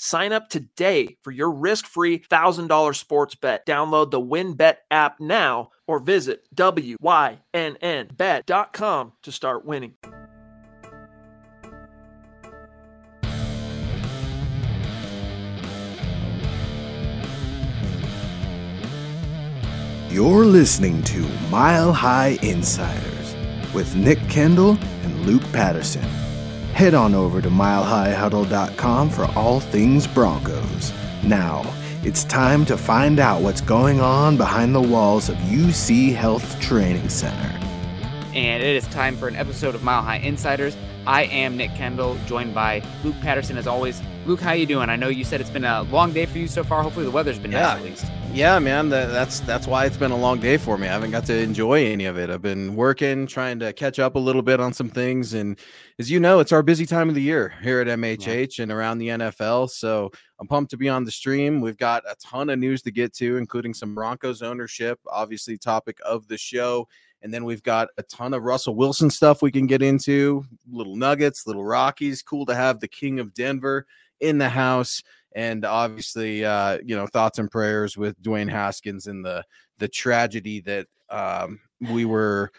[0.00, 3.66] Sign up today for your risk-free $1,000 sports bet.
[3.66, 7.02] Download the WynnBET app now or visit wynnbet.com
[9.22, 9.94] to start winning.
[20.08, 23.34] You're listening to Mile High Insiders
[23.74, 26.27] with Nick Kendell and Luke Patterson.
[26.74, 30.92] Head on over to milehighhuddle.com for all things Broncos.
[31.24, 31.62] Now,
[32.04, 37.08] it's time to find out what's going on behind the walls of UC Health Training
[37.08, 37.58] Center.
[38.34, 40.76] And it is time for an episode of Mile High Insiders.
[41.06, 44.02] I am Nick Kendell, joined by Luke Patterson as always.
[44.26, 44.90] Luke, how you doing?
[44.90, 46.82] I know you said it's been a long day for you so far.
[46.82, 47.60] Hopefully the weather's been yeah.
[47.60, 48.06] nice at least.
[48.32, 48.90] Yeah, man.
[48.90, 50.86] that's that's why it's been a long day for me.
[50.86, 52.28] I haven't got to enjoy any of it.
[52.28, 55.58] I've been working, trying to catch up a little bit on some things, and
[55.98, 58.62] as you know, it's our busy time of the year here at MHH yeah.
[58.64, 59.70] and around the NFL.
[59.70, 61.62] So I'm pumped to be on the stream.
[61.62, 65.98] We've got a ton of news to get to, including some Broncos ownership, obviously topic
[66.04, 66.86] of the show.
[67.22, 70.96] And then we've got a ton of Russell Wilson stuff we can get into, little
[70.96, 72.22] nuggets, little Rockies.
[72.22, 73.86] Cool to have the King of Denver
[74.20, 75.02] in the house.
[75.34, 79.44] And obviously, uh, you know, thoughts and prayers with Dwayne Haskins and the
[79.78, 82.50] the tragedy that um, we were,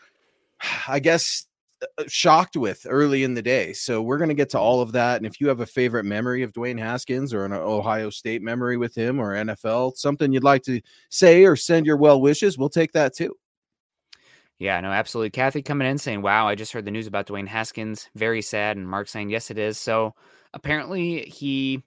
[0.87, 1.45] I guess,
[1.81, 3.73] uh, shocked with early in the day.
[3.73, 5.17] So we're going to get to all of that.
[5.17, 8.77] And if you have a favorite memory of Dwayne Haskins or an Ohio State memory
[8.77, 12.69] with him or NFL, something you'd like to say or send your well wishes, we'll
[12.69, 13.35] take that too.
[14.59, 15.29] Yeah, no, absolutely.
[15.29, 18.09] Kathy coming in saying, Wow, I just heard the news about Dwayne Haskins.
[18.15, 18.75] Very sad.
[18.75, 19.77] And Mark saying, Yes, it is.
[19.77, 20.13] So
[20.53, 21.83] apparently he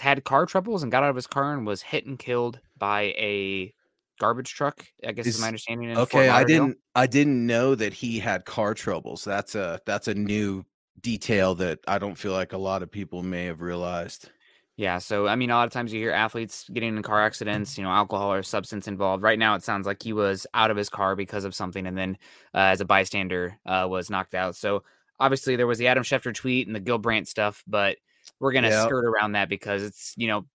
[0.00, 3.14] had car troubles and got out of his car and was hit and killed by
[3.18, 3.74] a
[4.18, 4.86] garbage truck.
[5.06, 5.96] I guess is, is my understanding.
[5.96, 9.24] okay, I didn't I didn't know that he had car troubles.
[9.24, 10.64] That's a that's a new
[11.00, 14.30] detail that I don't feel like a lot of people may have realized.
[14.78, 17.76] Yeah, so I mean, a lot of times you hear athletes getting in car accidents,
[17.76, 19.24] you know, alcohol or substance involved.
[19.24, 21.98] Right now, it sounds like he was out of his car because of something, and
[21.98, 22.16] then
[22.54, 24.54] uh, as a bystander uh, was knocked out.
[24.54, 24.84] So
[25.18, 27.96] obviously, there was the Adam Schefter tweet and the Gil Brandt stuff, but
[28.38, 28.86] we're gonna yep.
[28.86, 30.46] skirt around that because it's you know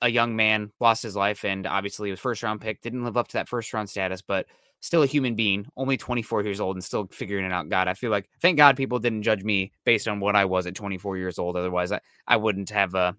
[0.00, 3.28] a young man lost his life, and obviously, his first round pick didn't live up
[3.28, 4.46] to that first round status, but
[4.80, 7.68] still a human being, only 24 years old, and still figuring it out.
[7.68, 10.66] God, I feel like thank God people didn't judge me based on what I was
[10.66, 11.56] at 24 years old.
[11.56, 13.12] Otherwise, I, I wouldn't have uh,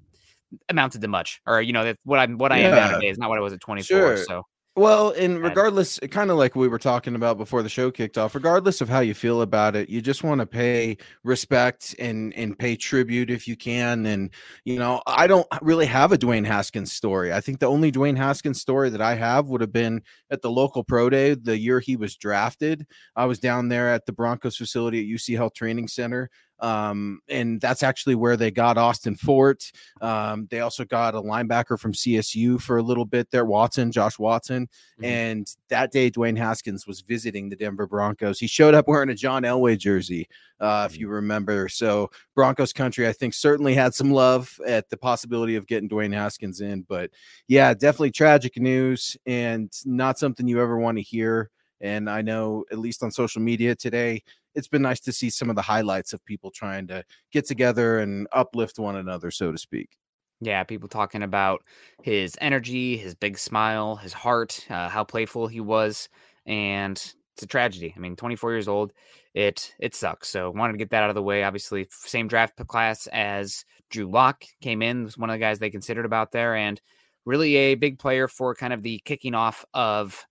[0.69, 2.67] amounted to much, or you know, that what I'm what I yeah.
[2.67, 3.85] am nowadays is not what I was at 24.
[3.85, 4.17] Sure.
[4.17, 4.43] So
[4.77, 8.35] well, and regardless, kind of like we were talking about before the show kicked off,
[8.35, 12.59] regardless of how you feel about it, you just want to pay respect and and
[12.59, 14.05] pay tribute if you can.
[14.05, 14.29] And
[14.65, 17.33] you know, I don't really have a Dwayne Haskins story.
[17.33, 20.51] I think the only Dwayne Haskins story that I have would have been at the
[20.51, 22.85] local pro day the year he was drafted.
[23.15, 26.29] I was down there at the Broncos facility at UC Health Training Center
[26.59, 29.71] um, and that's actually where they got Austin Fort.
[30.01, 34.17] Um, they also got a linebacker from CSU for a little bit there, Watson, Josh
[34.17, 34.67] Watson.
[34.67, 35.05] Mm-hmm.
[35.05, 38.39] And that day, Dwayne Haskins was visiting the Denver Broncos.
[38.39, 40.27] He showed up wearing a John Elway jersey,
[40.59, 40.93] uh, mm-hmm.
[40.93, 41.69] if you remember.
[41.69, 46.13] So Broncos country, I think, certainly had some love at the possibility of getting Dwayne
[46.13, 46.81] Haskins in.
[46.81, 47.11] But
[47.47, 51.51] yeah, definitely tragic news and not something you ever want to hear.
[51.79, 54.23] And I know, at least on social media today,
[54.57, 57.99] it's been nice to see some of the highlights of people trying to get together
[57.99, 59.95] and uplift one another, so to speak.
[60.41, 61.63] Yeah, people talking about
[62.01, 66.09] his energy, his big smile, his heart, uh, how playful he was,
[66.47, 67.93] and it's a tragedy.
[67.95, 68.93] I mean, 24 years old,
[69.35, 70.27] it it sucks.
[70.29, 71.43] So wanted to get that out of the way.
[71.43, 75.69] Obviously, same draft class as Drew Lock came in, was one of the guys they
[75.69, 76.81] considered about there, and
[77.25, 80.25] really a big player for kind of the kicking off of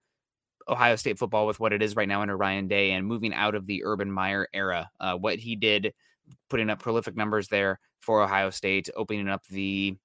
[0.69, 3.55] Ohio State football with what it is right now under Ryan Day and moving out
[3.55, 4.91] of the Urban Meyer era.
[4.99, 5.95] Uh, what he did,
[6.49, 9.97] putting up prolific numbers there for Ohio State, opening up the,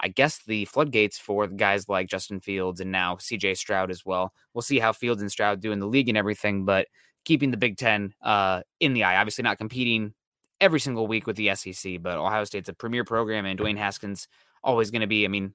[0.00, 4.32] I guess, the floodgates for guys like Justin Fields and now CJ Stroud as well.
[4.54, 6.88] We'll see how Fields and Stroud do in the league and everything, but
[7.24, 9.16] keeping the Big Ten uh, in the eye.
[9.16, 10.12] Obviously, not competing
[10.60, 14.28] every single week with the SEC, but Ohio State's a premier program, and Dwayne Haskins
[14.62, 15.24] always going to be.
[15.24, 15.54] I mean,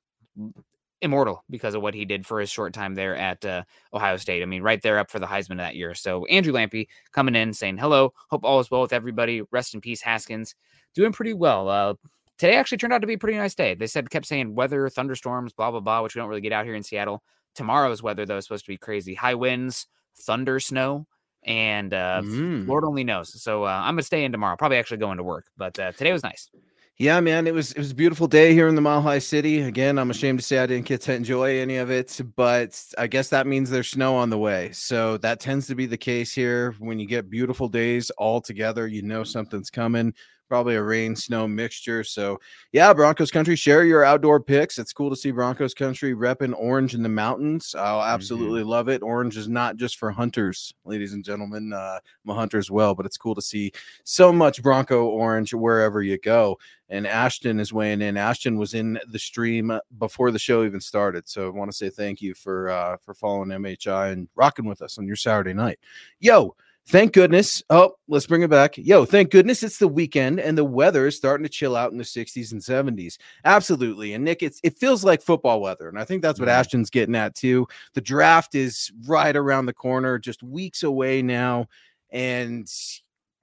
[1.01, 3.63] immortal because of what he did for his short time there at uh,
[3.93, 4.41] Ohio State.
[4.41, 5.93] I mean, right there up for the Heisman that year.
[5.93, 9.41] So Andrew Lampy coming in saying, hello, hope all is well with everybody.
[9.51, 10.55] Rest in peace, Haskins.
[10.95, 11.69] Doing pretty well.
[11.69, 11.93] Uh,
[12.37, 13.75] today actually turned out to be a pretty nice day.
[13.75, 16.65] They said, kept saying weather, thunderstorms, blah, blah, blah, which we don't really get out
[16.65, 17.21] here in Seattle.
[17.53, 19.13] Tomorrow's weather, though, is supposed to be crazy.
[19.13, 21.05] High winds, thunder, snow.
[21.47, 22.67] and uh, mm.
[22.67, 23.41] Lord only knows.
[23.41, 24.57] So uh, I'm gonna stay in tomorrow.
[24.57, 26.49] Probably actually going to work, but uh, today was nice.
[26.99, 29.61] Yeah, man, it was it was a beautiful day here in the Mile High City.
[29.61, 33.05] Again, I'm ashamed to say I didn't get to enjoy any of it, but I
[33.05, 34.71] guess that means there's snow on the way.
[34.71, 36.73] So that tends to be the case here.
[36.79, 40.11] When you get beautiful days all together, you know something's coming
[40.47, 42.03] probably a rain snow mixture.
[42.03, 42.39] So,
[42.71, 44.77] yeah, Broncos country, share your outdoor picks.
[44.77, 47.75] It's cool to see Broncos country repping orange in the mountains.
[47.77, 48.69] I'll absolutely mm-hmm.
[48.69, 49.03] love it.
[49.03, 51.73] Orange is not just for hunters, ladies and gentlemen.
[51.73, 53.71] Uh, I'm a hunter as well, but it's cool to see
[54.03, 56.57] so much Bronco orange wherever you go.
[56.89, 58.15] And Ashton is weighing in.
[58.15, 61.89] Ashton was in the stream before the show even started, so I want to say
[61.89, 65.79] thank you for uh, for following MHI and rocking with us on your Saturday night.
[66.21, 66.55] Yo,
[66.89, 67.61] Thank goodness.
[67.69, 68.77] Oh, let's bring it back.
[68.77, 71.97] Yo, thank goodness it's the weekend and the weather is starting to chill out in
[71.97, 73.17] the 60s and 70s.
[73.43, 74.13] Absolutely.
[74.13, 75.89] And Nick, it's it feels like football weather.
[75.89, 76.59] And I think that's what mm-hmm.
[76.59, 77.67] Ashton's getting at too.
[77.93, 81.67] The draft is right around the corner, just weeks away now.
[82.11, 82.71] And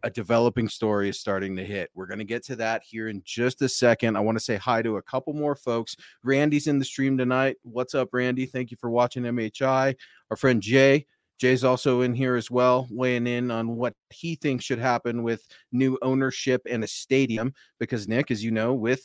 [0.02, 1.91] a developing story is starting to hit.
[1.94, 4.17] We're going to get to that here in just a second.
[4.17, 5.96] I want to say hi to a couple more folks.
[6.23, 7.56] Randy's in the stream tonight.
[7.62, 8.46] What's up, Randy?
[8.46, 9.96] Thank you for watching MHI.
[10.31, 11.06] Our friend Jay
[11.44, 15.46] Jay's also in here as well, weighing in on what he thinks should happen with
[15.73, 17.52] new ownership and a stadium.
[17.79, 19.00] Because Nick, as you know, with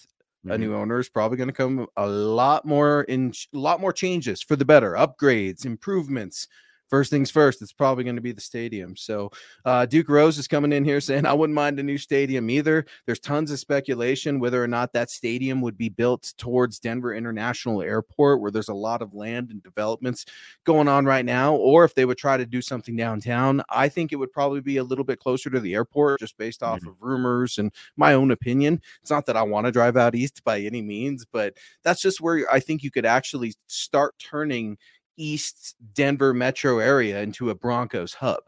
[0.45, 0.51] mm-hmm.
[0.51, 3.91] a new owner is probably going to come a lot more in a lot more
[3.91, 6.47] changes for the better, upgrades, improvements,
[6.89, 8.95] first things first, it's probably going to be the stadium.
[8.95, 9.31] So
[9.65, 12.85] uh, Duke Rose is coming in here saying, I wouldn't mind a new stadium either.
[13.05, 17.81] There's tons of speculation whether or not that stadium would be built towards Denver International
[17.81, 20.25] Airport, where there's a lot of land and developments
[20.65, 23.61] going on right now, or if they would try to do something downtown.
[23.69, 26.63] I think it would probably be a little bit closer to the airport, just based
[26.63, 26.89] off mm-hmm.
[26.89, 28.81] of rumors and my own opinion.
[29.01, 32.21] It's not that I want to drive out east by any means, but that's just
[32.21, 34.77] where I think you could actually start turning
[35.19, 38.41] East Denver metro area into a Broncos hub.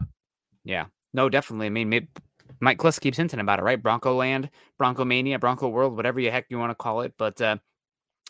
[0.64, 1.68] Yeah, no, definitely.
[1.68, 2.08] I mean, maybe,
[2.60, 3.82] Mike Klis keeps hinting about it, right?
[3.82, 7.14] Bronco land, Bronco mania, Bronco world, whatever you heck you want to call it.
[7.18, 7.58] But uh,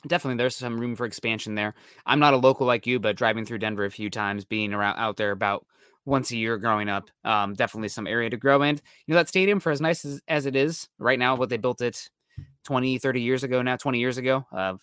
[0.08, 1.76] definitely there's some room for expansion there.
[2.06, 4.98] I'm not a local like you, but driving through Denver a few times, being around
[4.98, 5.66] out there about
[6.06, 8.64] once a year growing up, um, definitely some area to grow.
[8.64, 11.50] And, you know, that stadium, for as nice as, as it is right now, what
[11.50, 12.10] they built it
[12.64, 14.76] 20, 30 years ago now, 20 years ago, uh,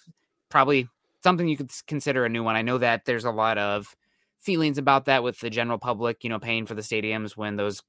[0.49, 0.89] probably
[1.29, 2.57] something you could consider a new one.
[2.57, 3.95] I know that there's a lot of
[4.41, 7.83] feelings about that with the general public, you know, paying for the stadiums when those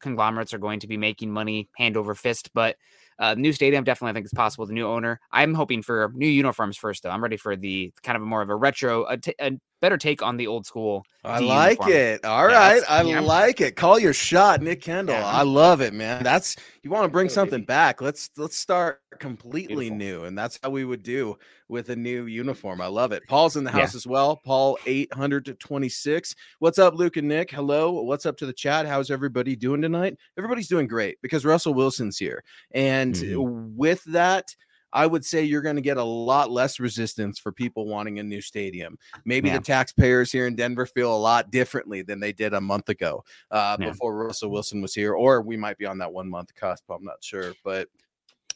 [0.00, 2.50] conglomerates are going to be making money hand over fist.
[2.52, 2.74] But
[3.20, 4.66] uh, new stadium definitely I think it's possible.
[4.66, 5.20] The new owner.
[5.30, 7.10] I'm hoping for new uniforms first though.
[7.10, 10.22] I'm ready for the kind of more of a retro, a, t- a better take
[10.22, 11.04] on the old school.
[11.24, 11.92] I like uniform.
[11.92, 12.24] it.
[12.24, 13.20] All yeah, right, I yeah.
[13.20, 13.76] like it.
[13.76, 15.08] Call your shot, Nick Kendell.
[15.10, 15.26] Yeah.
[15.26, 16.22] I love it, man.
[16.22, 18.00] That's you want to bring something back.
[18.00, 19.96] Let's let's start completely Beautiful.
[19.98, 21.36] new, and that's how we would do
[21.68, 22.80] with a new uniform.
[22.80, 23.22] I love it.
[23.28, 24.40] Paul's in the house as well.
[24.44, 26.34] Paul eight hundred to twenty six.
[26.58, 27.50] What's up, Luke and Nick?
[27.50, 28.00] Hello.
[28.02, 28.86] What's up to the chat?
[28.86, 30.16] How's everybody doing tonight?
[30.38, 32.42] Everybody's doing great because Russell Wilson's here,
[32.72, 33.76] and mm-hmm.
[33.76, 34.54] with that
[34.92, 38.22] I would say you're going to get a lot less resistance for people wanting a
[38.22, 38.98] new stadium.
[39.24, 39.58] Maybe yeah.
[39.58, 43.24] the taxpayers here in Denver feel a lot differently than they did a month ago
[43.50, 43.90] uh, yeah.
[43.90, 46.84] before Russell Wilson was here, or we might be on that one month cusp.
[46.90, 47.88] I'm not sure, but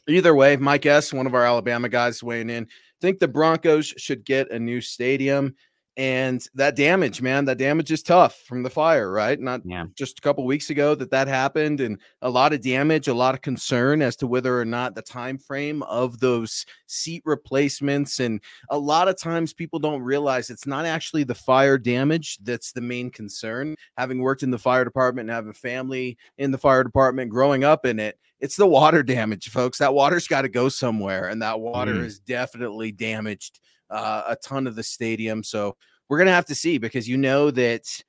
[0.07, 2.67] either way, Mike S, one of our Alabama guys, weighing in.
[3.01, 5.55] Think the Broncos should get a new stadium
[5.97, 9.85] and that damage man that damage is tough from the fire right not yeah.
[9.95, 13.33] just a couple weeks ago that that happened and a lot of damage a lot
[13.33, 18.41] of concern as to whether or not the time frame of those seat replacements and
[18.69, 22.81] a lot of times people don't realize it's not actually the fire damage that's the
[22.81, 26.83] main concern having worked in the fire department and have a family in the fire
[26.83, 30.67] department growing up in it it's the water damage folks that water's got to go
[30.67, 32.03] somewhere and that water mm.
[32.03, 35.43] is definitely damaged uh, a ton of the stadium.
[35.43, 35.75] So
[36.09, 38.01] we're gonna have to see because you know that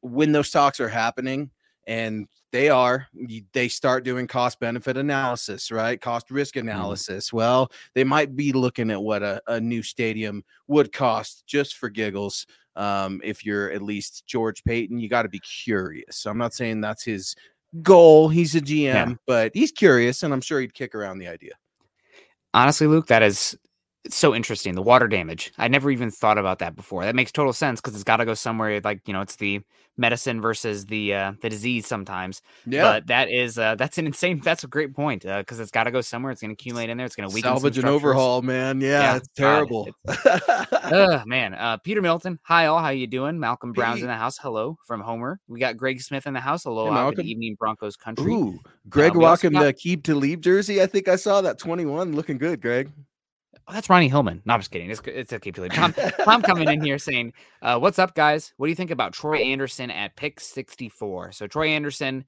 [0.00, 1.50] when those talks are happening
[1.86, 3.08] and they are
[3.52, 6.68] they start doing cost benefit analysis right cost risk mm-hmm.
[6.68, 7.36] analysis mm-hmm.
[7.38, 11.88] well they might be looking at what a, a new stadium would cost just for
[11.88, 16.38] giggles um, if you're at least george paton you got to be curious so i'm
[16.38, 17.34] not saying that's his
[17.82, 19.14] goal he's a gm yeah.
[19.26, 21.52] but he's curious and i'm sure he'd kick around the idea
[22.52, 23.56] honestly luke that is
[24.04, 25.52] it's so interesting the water damage.
[25.58, 27.04] I never even thought about that before.
[27.04, 29.62] That makes total sense because it's got to go somewhere like you know it's the
[29.96, 32.82] medicine versus the uh the disease sometimes yeah.
[32.82, 35.84] but that is uh that's an insane that's a great point uh because it's got
[35.84, 37.86] to go somewhere it's going to accumulate in there it's going to weaken salvage and
[37.86, 38.80] overhaul man.
[38.80, 39.88] Yeah, yeah it's terrible.
[40.08, 43.38] uh, man uh peter milton hi all how you doing?
[43.38, 45.40] Malcolm brown's in the house hello from homer.
[45.48, 48.32] We got greg smith in the house hello hey, good evening broncos country.
[48.32, 48.58] Ooh,
[48.88, 49.62] greg uh, walking got...
[49.62, 52.90] the Aqib Talib jersey i think i saw that 21 looking good greg
[53.66, 54.42] Oh, that's Ronnie Hillman.
[54.44, 54.90] No, I'm just kidding.
[54.90, 55.50] It's, it's okay.
[55.50, 55.94] Tom,
[56.24, 58.52] Tom coming in here saying, uh, "What's up, guys?
[58.58, 62.26] What do you think about Troy Anderson at pick 64?" So Troy Anderson,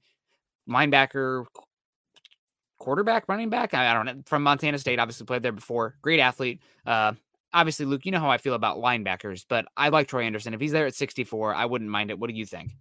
[0.67, 1.45] linebacker,
[2.79, 3.75] quarterback, running back.
[3.75, 4.99] I, I, don't know from Montana State.
[4.99, 5.95] Obviously played there before.
[6.01, 6.61] Great athlete.
[6.87, 7.13] Uh,
[7.53, 10.55] obviously, Luke, you know how I feel about linebackers, but I like Troy Anderson.
[10.55, 12.17] If he's there at 64, I wouldn't mind it.
[12.17, 12.71] What do you think?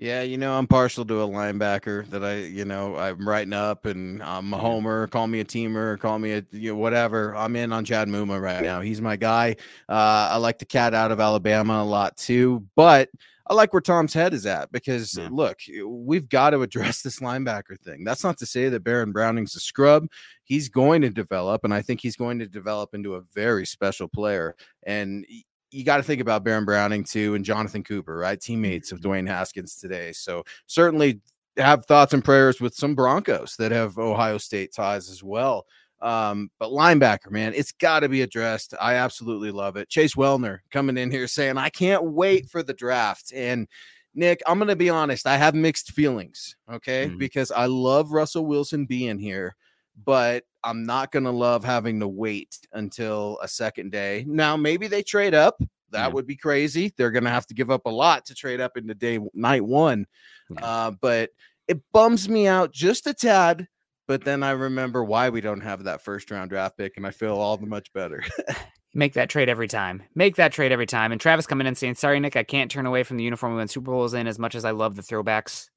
[0.00, 3.84] Yeah, you know, I'm partial to a linebacker that I, you know, I'm writing up
[3.84, 5.08] and I'm a homer.
[5.08, 7.34] Call me a teamer, call me a, you know, whatever.
[7.34, 8.80] I'm in on Chad Muma right now.
[8.80, 9.56] He's my guy.
[9.88, 13.08] Uh, I like the cat out of Alabama a lot too, but
[13.48, 15.28] I like where Tom's head is at because yeah.
[15.32, 18.04] look, we've got to address this linebacker thing.
[18.04, 20.06] That's not to say that Baron Browning's a scrub.
[20.44, 24.06] He's going to develop, and I think he's going to develop into a very special
[24.06, 24.54] player.
[24.86, 25.26] And
[25.70, 28.40] you got to think about Baron Browning too and Jonathan Cooper, right?
[28.40, 30.12] Teammates of Dwayne Haskins today.
[30.12, 31.20] So certainly
[31.56, 35.66] have thoughts and prayers with some Broncos that have Ohio State ties as well.
[36.00, 38.74] Um, but linebacker, man, it's got to be addressed.
[38.80, 39.88] I absolutely love it.
[39.88, 43.32] Chase Wellner coming in here saying, I can't wait for the draft.
[43.34, 43.66] And
[44.14, 47.06] Nick, I'm going to be honest, I have mixed feelings, okay?
[47.06, 47.18] Mm-hmm.
[47.18, 49.56] Because I love Russell Wilson being here,
[50.04, 54.24] but I'm not going to love having to wait until a second day.
[54.28, 55.62] Now, maybe they trade up.
[55.90, 56.08] That yeah.
[56.08, 56.92] would be crazy.
[56.94, 59.64] They're going to have to give up a lot to trade up into day night
[59.64, 60.04] one.
[60.50, 60.64] Yeah.
[60.64, 61.30] Uh, but
[61.68, 63.66] it bums me out just a tad.
[64.06, 67.10] But then I remember why we don't have that first round draft pick, and I
[67.12, 68.22] feel all the much better.
[68.94, 70.02] Make that trade every time.
[70.14, 71.12] Make that trade every time.
[71.12, 73.58] And Travis coming in saying, "Sorry, Nick, I can't turn away from the uniform we
[73.58, 75.68] win Super Bowls in as much as I love the throwbacks.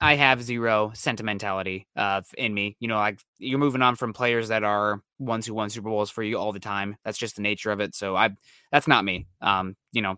[0.00, 2.76] I have zero sentimentality uh, in me.
[2.80, 6.10] You know, like you're moving on from players that are ones who won Super Bowls
[6.10, 6.96] for you all the time.
[7.04, 7.94] That's just the nature of it.
[7.94, 8.30] So I,
[8.72, 9.26] that's not me.
[9.42, 10.16] Um, you know,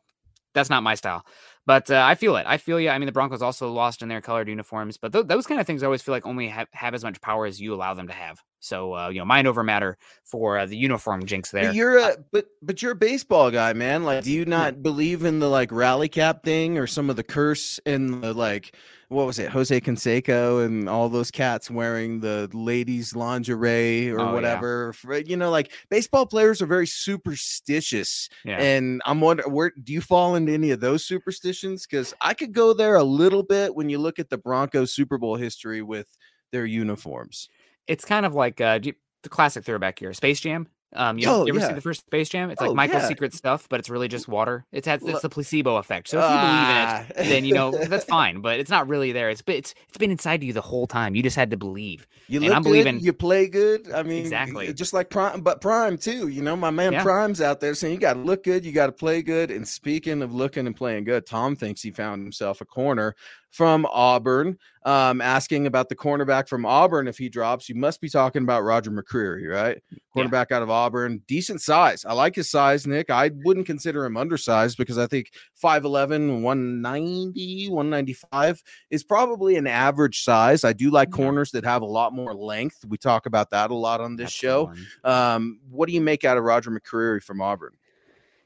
[0.55, 1.25] that's not my style.
[1.65, 2.45] But uh, I feel it.
[2.47, 2.91] I feel you.
[2.91, 5.67] I mean, the Broncos also lost in their colored uniforms, but th- those kind of
[5.67, 8.09] things I always feel like only have, have as much power as you allow them
[8.09, 8.41] to have.
[8.59, 11.67] So uh, you know, mind over matter for uh, the uniform jinx there.
[11.67, 14.05] But you're a but but you're a baseball guy, man.
[14.05, 17.25] Like, do you not believe in the like rally cap thing or some of the
[17.25, 18.77] curse and the like?
[19.12, 24.33] What was it, Jose Canseco and all those cats wearing the ladies' lingerie or oh,
[24.33, 24.95] whatever?
[25.09, 25.19] Yeah.
[25.19, 28.61] You know, like baseball players are very superstitious, yeah.
[28.61, 31.87] and I'm wondering where do you fall into any of those superstitions?
[31.87, 35.19] Because I could go there a little bit when you look at the Broncos Super
[35.19, 36.09] Bowl history with
[36.50, 37.49] their uniforms
[37.87, 40.69] it's kind of like uh, the classic throwback here, Space Jam.
[40.95, 41.69] Um, you, oh, you ever yeah.
[41.69, 42.51] see the first Space Jam?
[42.51, 43.09] It's like oh, Michael's yeah.
[43.09, 44.65] secret stuff, but it's really just water.
[44.73, 46.09] It's has it's the placebo effect.
[46.09, 47.07] So if you believe in it, ah.
[47.17, 48.41] then you know that's fine.
[48.41, 49.31] But it's not really there.
[49.31, 51.15] It's it's it's been inside you the whole time.
[51.15, 52.07] You just had to believe.
[52.29, 53.05] You and look I'm believing, good.
[53.05, 53.91] You play good.
[53.93, 54.73] I mean, exactly.
[54.75, 56.29] Just like Prime, but Prime too.
[56.29, 57.03] You know, my man yeah.
[57.03, 58.65] Prime's out there saying you got to look good.
[58.65, 59.51] You got to play good.
[59.51, 63.15] And speaking of looking and playing good, Tom thinks he found himself a corner
[63.53, 67.07] from Auburn, um, asking about the cornerback from Auburn.
[67.07, 69.81] If he drops, you must be talking about Roger McCreary, right?
[70.17, 70.57] Cornerback yeah.
[70.57, 72.05] out of Auburn, decent size.
[72.07, 73.11] I like his size, Nick.
[73.11, 75.33] I wouldn't consider him undersized because I think
[75.63, 80.65] 5'11, 190, 195 is probably an average size.
[80.65, 81.17] I do like yeah.
[81.17, 82.87] corners that have a lot more length.
[82.89, 84.73] We talk about that a lot on this That's show.
[85.05, 87.73] Um, what do you make out of Roger McCreary from Auburn?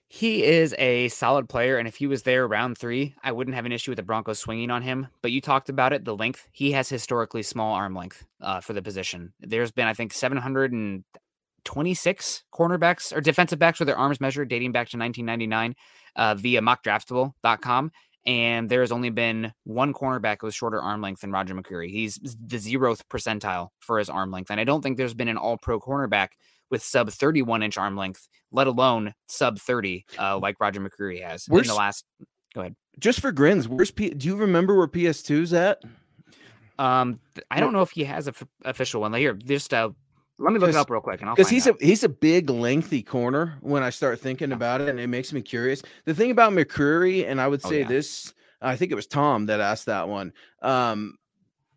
[0.09, 3.67] He is a solid player, and if he was there round three, I wouldn't have
[3.67, 5.09] an issue with the Broncos swinging on him.
[5.21, 6.47] But you talked about it, the length.
[6.53, 9.33] He has historically small arm length uh, for the position.
[9.41, 14.89] There's been, I think, 726 cornerbacks or defensive backs with their arms measured dating back
[14.91, 15.75] to 1999
[16.15, 17.91] uh, via mockdraftable.com.
[18.27, 21.91] And there has only been one cornerback with shorter arm length than Roger McCreary.
[21.91, 24.51] He's the zeroth percentile for his arm length.
[24.51, 26.29] And I don't think there's been an all pro cornerback
[26.71, 31.47] with sub 31 inch arm length, let alone sub 30, uh, like Roger McCreary has
[31.47, 32.05] where's, in the last.
[32.55, 32.77] Go ahead.
[32.99, 34.11] Just for grins, where's P?
[34.11, 35.83] Do you remember where PS2's at?
[36.79, 37.21] Um,
[37.51, 39.13] I don't know if he has a f- official one.
[39.15, 39.91] Here, just uh,
[40.39, 41.81] let me look it up real quick, and because he's out.
[41.81, 43.57] a he's a big, lengthy corner.
[43.61, 45.83] When I start thinking about it, and it makes me curious.
[46.05, 47.89] The thing about McCreary, and I would oh, say oh, yeah.
[47.89, 50.33] this, I think it was Tom that asked that one.
[50.63, 51.17] Um,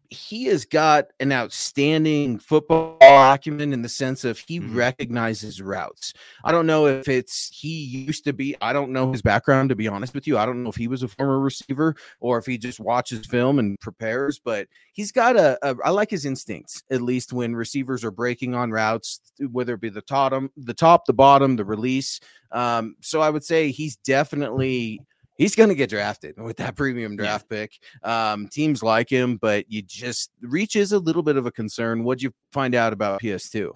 [0.09, 4.75] he has got an outstanding football acumen in the sense of he mm-hmm.
[4.75, 6.13] recognizes routes.
[6.43, 9.75] I don't know if it's he used to be, I don't know his background to
[9.75, 10.37] be honest with you.
[10.37, 13.59] I don't know if he was a former receiver or if he just watches film
[13.59, 18.03] and prepares, but he's got a, a I like his instincts at least when receivers
[18.03, 19.19] are breaking on routes,
[19.51, 22.19] whether it be the top, the top, the bottom, the release.
[22.51, 25.01] Um, so I would say he's definitely
[25.39, 27.57] he's going to get drafted with that premium draft yeah.
[27.57, 27.79] pick.
[28.03, 32.03] Um, teams like him, but you just reach is a little bit of a concern.
[32.03, 33.71] What'd you find out about PS2?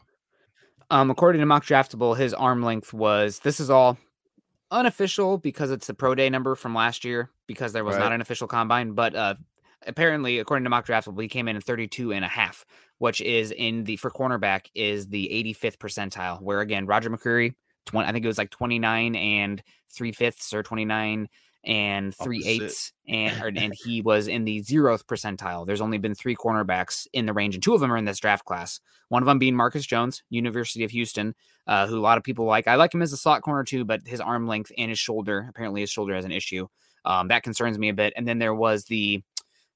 [0.91, 3.98] Um, according to Mock Draftable, his arm length was this is all
[4.70, 8.03] unofficial because it's the pro day number from last year because there was right.
[8.03, 9.34] not an official combine, but uh,
[9.88, 12.65] apparently, according to mock draft, he came in at 32 and a half,
[12.98, 16.41] which is in the for cornerback is the 85th percentile.
[16.41, 17.53] Where again, Roger McCreary,
[17.86, 21.29] 20, I think it was like 29 and three fifths or 29
[21.65, 25.65] and three eighths, and or, and he was in the zeroth percentile.
[25.65, 28.20] There's only been three cornerbacks in the range, and two of them are in this
[28.20, 28.79] draft class.
[29.10, 31.36] One of them being Marcus Jones, University of Houston,
[31.67, 32.67] uh, who a lot of people like.
[32.67, 35.48] I like him as a slot corner too, but his arm length and his shoulder,
[35.50, 36.67] apparently his shoulder has an issue.
[37.05, 38.13] Um, that concerns me a bit.
[38.15, 39.22] And then there was the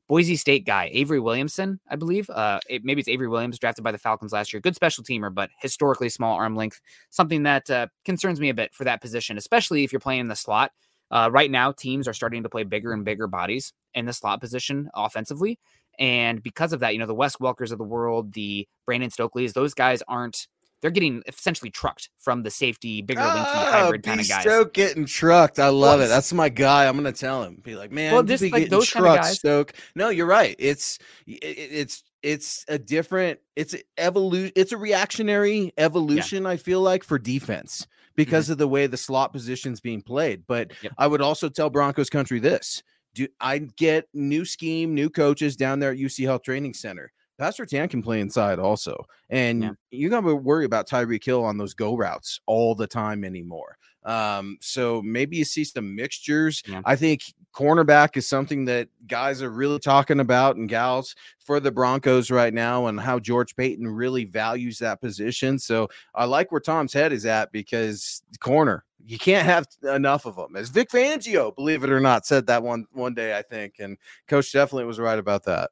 [0.08, 2.30] Boise State guy, Avery Williamson, I believe.
[2.30, 4.62] Uh, it, maybe it's Avery Williams, drafted by the Falcons last year.
[4.62, 6.80] Good special teamer, but historically small arm length.
[7.10, 10.28] Something that uh, concerns me a bit for that position, especially if you're playing in
[10.30, 10.72] the slot.
[11.12, 14.42] Uh, right now, teams are starting to play bigger and bigger bodies in the slot
[14.42, 15.60] position offensively.
[16.00, 19.54] And because of that, you know, the Wes Welkers of the world, the Brandon Stokley's,
[19.54, 20.48] those guys aren't
[20.82, 24.44] they're getting essentially trucked from the safety, bigger linky oh, hybrid kind of guys.
[24.44, 25.60] Stoke getting trucked.
[25.60, 26.10] I love well, it.
[26.10, 26.88] That's my guy.
[26.88, 27.62] I'm gonna tell him.
[27.64, 29.40] Be like, man, well, just like those trucked, kind of guys.
[29.40, 29.74] Stoke.
[29.96, 30.56] No, you're right.
[30.60, 33.40] It's it's it's a different.
[33.56, 34.52] It's evolution.
[34.56, 36.44] It's a reactionary evolution.
[36.44, 36.50] Yeah.
[36.50, 37.88] I feel like for defense
[38.18, 38.54] because mm-hmm.
[38.54, 40.44] of the way the slot position's being played.
[40.46, 40.92] But yep.
[40.98, 42.84] I would also tell Broncos country this.
[43.16, 47.14] Do I get new scheme, new coaches down there at UC Health Training Center?
[47.40, 49.06] Pat Surtain can play inside also.
[49.30, 49.72] And yeah.
[49.92, 53.78] you got to worry about Tyreek Hill on those go routes all the time anymore.
[54.08, 56.64] Um, so maybe you see some mixtures.
[56.66, 56.82] Yeah.
[56.86, 57.24] I think
[57.54, 62.54] cornerback is something that guys are really talking about and gals for the Broncos right
[62.54, 65.60] now and how George Paton really values that position.
[65.60, 70.38] So I like where Tom's head is at because corner, you can't have enough of
[70.38, 70.56] them.
[70.56, 73.76] As Vic Fangio, believe it or not, said that one one day, I think.
[73.80, 73.98] And
[74.30, 75.72] coach definitely was right about that.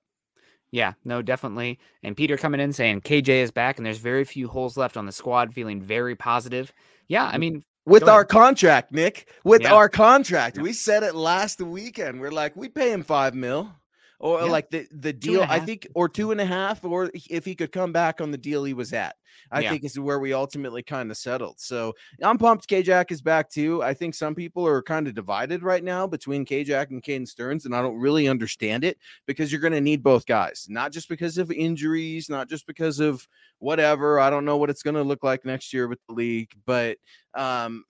[0.71, 1.79] Yeah, no, definitely.
[2.03, 5.05] And Peter coming in saying KJ is back and there's very few holes left on
[5.05, 6.73] the squad, feeling very positive.
[7.07, 9.73] Yeah, I mean, with our contract, Nick, with yeah.
[9.73, 10.63] our contract, yeah.
[10.63, 12.19] we said it last weekend.
[12.19, 13.71] We're like, we pay him five mil
[14.19, 14.45] or yeah.
[14.45, 17.71] like the the deal i think or two and a half or if he could
[17.71, 19.15] come back on the deal he was at
[19.51, 19.69] i yeah.
[19.69, 23.83] think is where we ultimately kind of settled so i'm pumped k-jack is back too
[23.83, 27.65] i think some people are kind of divided right now between k-jack and Caden Sterns
[27.65, 31.09] and i don't really understand it because you're going to need both guys not just
[31.09, 33.27] because of injuries not just because of
[33.59, 36.51] whatever i don't know what it's going to look like next year with the league
[36.65, 36.97] but
[37.33, 37.83] um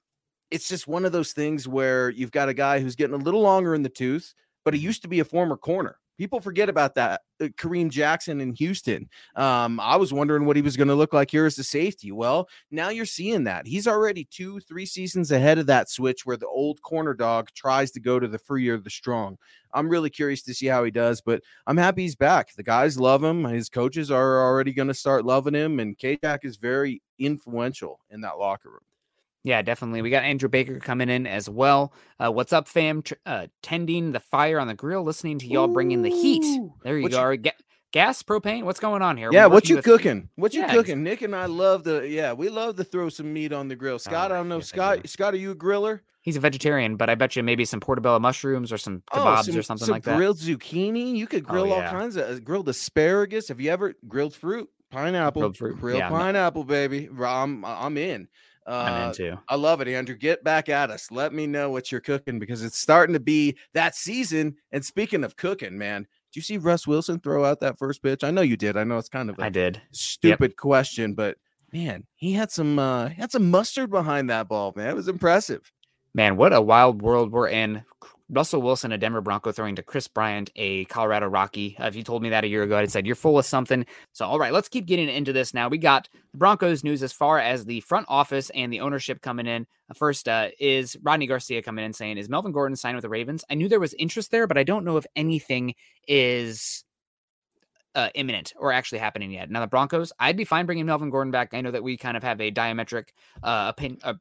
[0.51, 3.41] it's just one of those things where you've got a guy who's getting a little
[3.41, 4.33] longer in the tooth
[4.63, 7.21] but he used to be a former corner People forget about that.
[7.41, 9.09] Uh, Kareem Jackson in Houston.
[9.35, 12.11] Um, I was wondering what he was going to look like here as a safety.
[12.11, 13.67] Well, now you're seeing that.
[13.67, 17.91] He's already two, three seasons ahead of that switch where the old corner dog tries
[17.91, 19.37] to go to the free or the strong.
[19.73, 22.55] I'm really curious to see how he does, but I'm happy he's back.
[22.55, 23.43] The guys love him.
[23.43, 28.21] His coaches are already going to start loving him, and K is very influential in
[28.21, 28.79] that locker room.
[29.45, 30.01] Yeah, definitely.
[30.01, 31.93] We got Andrew Baker coming in as well.
[32.19, 33.03] Uh, what's up, fam?
[33.27, 36.43] Uh, tending the fire on the grill, listening to y'all bringing the heat.
[36.83, 37.29] There you what go.
[37.29, 37.51] You, Ga-
[37.91, 38.63] gas, propane.
[38.63, 39.29] What's going on here?
[39.31, 40.29] Yeah, what you cooking?
[40.35, 41.03] What you yeah, cooking?
[41.03, 42.09] Nick and I love the.
[42.09, 43.99] Yeah, we love to throw some meat on the grill.
[43.99, 44.61] Scott, oh, I don't know.
[44.61, 45.07] Scott, do.
[45.07, 45.99] Scott, are you a griller?
[46.23, 49.37] He's a vegetarian, but I bet you maybe some portobello mushrooms or some oh, kebabs
[49.37, 50.17] oh, some, or something like that.
[50.17, 51.15] Grilled zucchini.
[51.15, 51.85] You could oh, grill oh, yeah.
[51.85, 53.49] all kinds of uh, grilled asparagus.
[53.49, 54.67] Have you ever grilled fruit?
[54.89, 55.79] Pineapple, grilled fruit.
[55.79, 57.09] grilled yeah, pineapple, baby.
[57.23, 58.27] I'm I'm in.
[58.67, 59.33] I'm into.
[59.33, 60.15] Uh, I love it, Andrew.
[60.15, 61.11] Get back at us.
[61.11, 64.55] Let me know what you're cooking because it's starting to be that season.
[64.71, 68.23] And speaking of cooking, man, did you see Russ Wilson throw out that first pitch?
[68.23, 68.77] I know you did.
[68.77, 70.57] I know it's kind of I did stupid yep.
[70.57, 71.37] question, but
[71.71, 74.89] man, he had some uh he had some mustard behind that ball, man.
[74.89, 75.71] It was impressive.
[76.13, 77.83] Man, what a wild world we're in.
[78.29, 81.77] Russell Wilson, a Denver Bronco, throwing to Kris Bryant, a Colorado Rocky.
[81.79, 83.85] Uh, if you told me that a year ago, I'd said you're full of something.
[84.13, 85.67] So, all right, let's keep getting into this now.
[85.67, 89.45] We got the Broncos news as far as the front office and the ownership coming
[89.45, 89.67] in.
[89.89, 93.09] Uh, first uh, is Rodney Garcia coming in saying, "Is Melvin Gordon signed with the
[93.09, 95.75] Ravens?" I knew there was interest there, but I don't know if anything
[96.07, 96.83] is
[97.95, 99.49] uh, imminent or actually happening yet.
[99.49, 101.53] Now the Broncos, I'd be fine bringing Melvin Gordon back.
[101.53, 103.05] I know that we kind of have a diametric
[103.41, 104.15] uh, opinion, uh,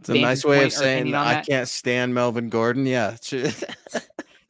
[0.00, 2.86] it's a nice way of saying I can't stand Melvin Gordon.
[2.86, 3.16] Yeah.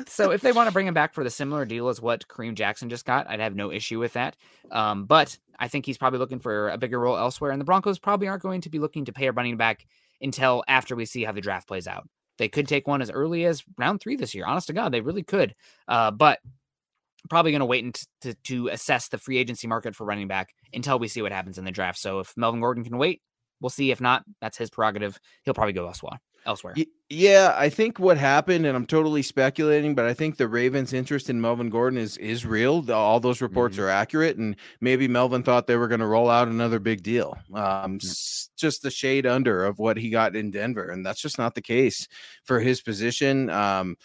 [0.06, 2.54] so if they want to bring him back for the similar deal as what Kareem
[2.54, 4.36] Jackson just got, I'd have no issue with that.
[4.70, 7.98] Um, but I think he's probably looking for a bigger role elsewhere, and the Broncos
[7.98, 9.86] probably aren't going to be looking to pay a running back
[10.20, 12.08] until after we see how the draft plays out.
[12.38, 14.46] They could take one as early as round three this year.
[14.46, 15.54] Honest to God, they really could.
[15.88, 16.40] Uh, but
[17.28, 20.98] probably going to wait to, to assess the free agency market for running back until
[20.98, 21.98] we see what happens in the draft.
[21.98, 23.22] So if Melvin Gordon can wait,
[23.60, 23.90] We'll see.
[23.90, 25.18] If not, that's his prerogative.
[25.44, 26.18] He'll probably go elsewhere.
[26.44, 26.74] Elsewhere.
[27.08, 31.28] Yeah, I think what happened, and I'm totally speculating, but I think the Ravens' interest
[31.28, 32.88] in Melvin Gordon is is real.
[32.92, 33.84] All those reports mm-hmm.
[33.84, 37.36] are accurate, and maybe Melvin thought they were going to roll out another big deal.
[37.52, 37.98] Um.
[37.98, 41.60] Just the shade under of what he got in Denver, and that's just not the
[41.60, 42.08] case
[42.44, 43.50] for his position.
[43.50, 43.96] Um,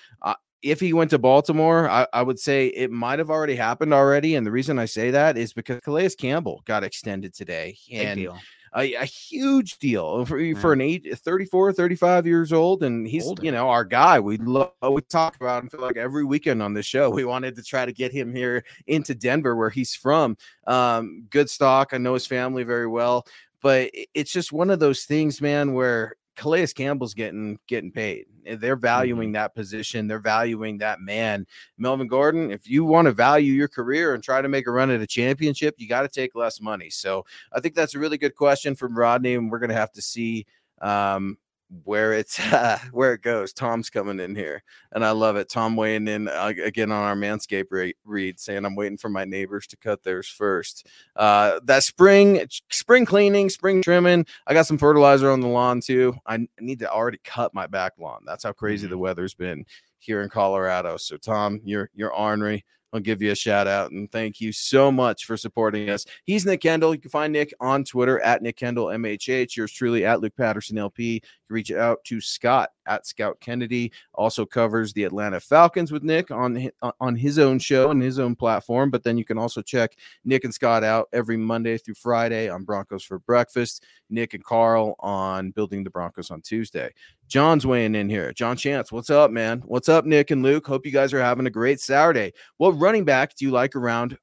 [0.61, 4.35] if he went to Baltimore, I, I, would say it might have already happened already.
[4.35, 7.77] And the reason I say that is because Calais Campbell got extended today.
[7.91, 8.27] And
[8.75, 10.59] a, a, huge deal for, yeah.
[10.59, 12.83] for an age 34, 35 years old.
[12.83, 13.43] And he's, Older.
[13.43, 14.19] you know, our guy.
[14.19, 17.09] We love, we talk about him for like every weekend on the show.
[17.09, 20.37] We wanted to try to get him here into Denver, where he's from.
[20.67, 21.89] Um, good stock.
[21.93, 23.25] I know his family very well
[23.61, 28.25] but it's just one of those things, man, where Calais Campbell's getting getting paid.
[28.43, 29.33] They're valuing mm-hmm.
[29.33, 30.07] that position.
[30.07, 31.45] They're valuing that man.
[31.77, 34.89] Melvin Gordon, if you want to value your career and try to make a run
[34.89, 36.89] at a championship, you got to take less money.
[36.89, 39.91] So I think that's a really good question from Rodney, and we're going to have
[39.91, 40.47] to see
[40.81, 41.37] um,
[41.83, 43.53] where it's uh, where it goes.
[43.53, 45.49] Tom's coming in here, and I love it.
[45.49, 49.25] Tom weighing in uh, again on our Manscaped re- read, saying I'm waiting for my
[49.25, 50.87] neighbors to cut theirs first.
[51.15, 54.25] Uh, that spring spring cleaning, spring trimming.
[54.47, 56.15] I got some fertilizer on the lawn too.
[56.25, 58.23] I need to already cut my back lawn.
[58.25, 58.91] That's how crazy mm-hmm.
[58.91, 59.65] the weather's been
[59.99, 60.97] here in Colorado.
[60.97, 62.65] So Tom, you're you're ornery.
[62.93, 66.05] I'll give you a shout out and thank you so much for supporting us.
[66.25, 66.93] He's Nick Kendell.
[66.93, 69.55] You can find Nick on Twitter at Nick Kendell MHH.
[69.55, 71.21] Yours truly at Luke Patterson LP.
[71.51, 73.91] Reach out to Scott at Scout Kennedy.
[74.13, 78.19] Also covers the Atlanta Falcons with Nick on uh, on his own show and his
[78.19, 78.89] own platform.
[78.89, 82.63] But then you can also check Nick and Scott out every Monday through Friday on
[82.63, 83.83] Broncos for Breakfast.
[84.09, 86.91] Nick and Carl on Building the Broncos on Tuesday.
[87.27, 88.33] John's weighing in here.
[88.33, 89.61] John Chance, what's up, man?
[89.65, 90.67] What's up, Nick and Luke?
[90.67, 92.33] Hope you guys are having a great Saturday.
[92.57, 94.17] What running back do you like around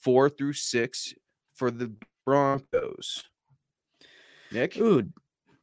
[0.00, 1.14] four through six
[1.54, 1.92] for the
[2.24, 3.24] Broncos?
[4.50, 4.76] Nick?
[4.78, 5.10] Ooh,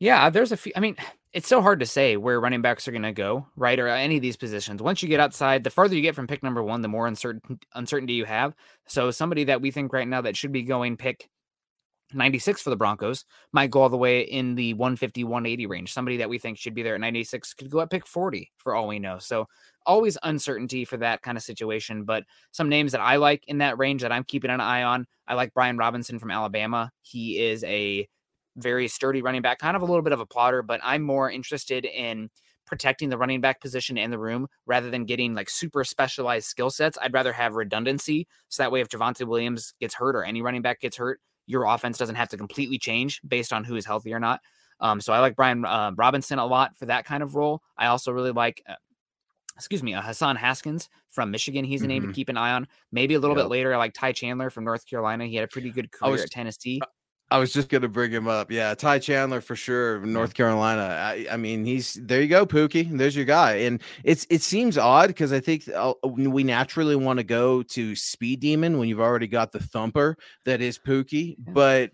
[0.01, 0.71] yeah, there's a few.
[0.75, 0.95] I mean,
[1.31, 3.79] it's so hard to say where running backs are going to go, right?
[3.79, 4.81] Or uh, any of these positions.
[4.81, 7.59] Once you get outside, the farther you get from pick number one, the more uncertain
[7.75, 8.55] uncertainty you have.
[8.87, 11.29] So somebody that we think right now that should be going pick
[12.15, 15.93] 96 for the Broncos might go all the way in the 150, 180 range.
[15.93, 18.73] Somebody that we think should be there at 96 could go at pick 40 for
[18.73, 19.19] all we know.
[19.19, 19.45] So
[19.85, 22.05] always uncertainty for that kind of situation.
[22.05, 25.05] But some names that I like in that range that I'm keeping an eye on,
[25.27, 26.91] I like Brian Robinson from Alabama.
[27.03, 28.07] He is a
[28.55, 31.29] very sturdy running back, kind of a little bit of a plotter, but I'm more
[31.29, 32.29] interested in
[32.65, 36.69] protecting the running back position in the room rather than getting like super specialized skill
[36.69, 36.97] sets.
[37.01, 38.27] I'd rather have redundancy.
[38.49, 41.65] So that way, if Javonte Williams gets hurt or any running back gets hurt, your
[41.65, 44.39] offense doesn't have to completely change based on who is healthy or not.
[44.79, 47.61] Um, so I like Brian uh, Robinson a lot for that kind of role.
[47.77, 48.75] I also really like, uh,
[49.55, 51.65] excuse me, uh, Hassan Haskins from Michigan.
[51.65, 52.11] He's a name mm-hmm.
[52.11, 52.67] to keep an eye on.
[52.91, 53.45] Maybe a little yep.
[53.45, 55.25] bit later, I like Ty Chandler from North Carolina.
[55.25, 56.81] He had a pretty good career was, at Tennessee.
[57.31, 58.51] I was just gonna bring him up.
[58.51, 60.81] Yeah, Ty Chandler for sure, North Carolina.
[60.81, 62.21] I, I mean, he's there.
[62.21, 62.89] You go, Pookie.
[62.95, 63.53] There's your guy.
[63.53, 67.95] And it's it seems odd because I think uh, we naturally want to go to
[67.95, 71.37] Speed Demon when you've already got the thumper that is Pookie.
[71.37, 71.53] Yeah.
[71.53, 71.91] But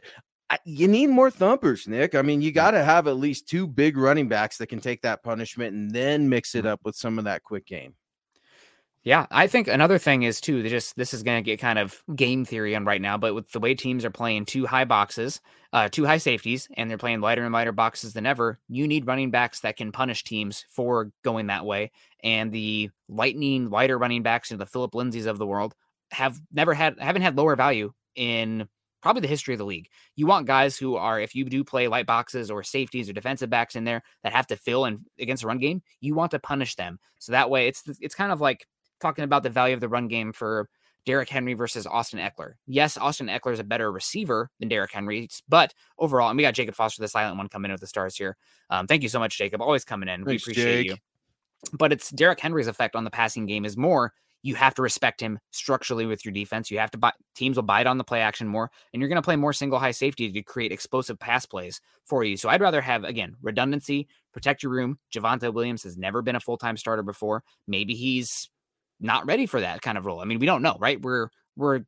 [0.50, 2.16] I, you need more thumpers, Nick.
[2.16, 5.04] I mean, you got to have at least two big running backs that can take
[5.04, 7.94] that punishment and then mix it up with some of that quick game.
[9.08, 10.68] Yeah, I think another thing is too.
[10.68, 13.50] Just this is going to get kind of game theory on right now, but with
[13.54, 15.40] the way teams are playing two high boxes,
[15.72, 19.08] uh, two high safeties, and they're playing lighter and lighter boxes than ever, you need
[19.08, 21.92] running backs that can punish teams for going that way.
[22.22, 25.74] And the lightning lighter running backs, you know, the Philip Lindsays of the world,
[26.12, 28.68] have never had haven't had lower value in
[29.02, 29.88] probably the history of the league.
[30.18, 33.50] You want guys who are, if you do play light boxes or safeties or defensive
[33.50, 36.40] backs in there that have to fill and against a run game, you want to
[36.40, 37.00] punish them.
[37.20, 38.68] So that way, it's it's kind of like
[39.00, 40.70] talking about the value of the run game for
[41.08, 42.56] Derrick Henry versus Austin Ekeler.
[42.66, 46.54] Yes, Austin Ekeler is a better receiver than Derrick Henry, but overall, and we got
[46.54, 48.36] Jacob Foster, the silent one, coming in with the stars here.
[48.70, 49.62] Um, thank you so much, Jacob.
[49.62, 50.26] Always coming in.
[50.26, 50.88] Thanks, we appreciate Jake.
[50.88, 50.98] you.
[51.72, 54.12] But it's Derrick Henry's effect on the passing game is more.
[54.44, 56.70] You have to respect him structurally with your defense.
[56.70, 59.16] You have to buy teams will bite on the play action more, and you're going
[59.16, 62.36] to play more single high safety to create explosive pass plays for you.
[62.36, 65.00] So I'd rather have again redundancy, protect your room.
[65.16, 67.44] Javonte Williams has never been a full time starter before.
[67.66, 68.50] Maybe he's
[69.00, 70.20] not ready for that kind of role.
[70.20, 71.02] I mean, we don't know, right?
[71.02, 71.82] We're we're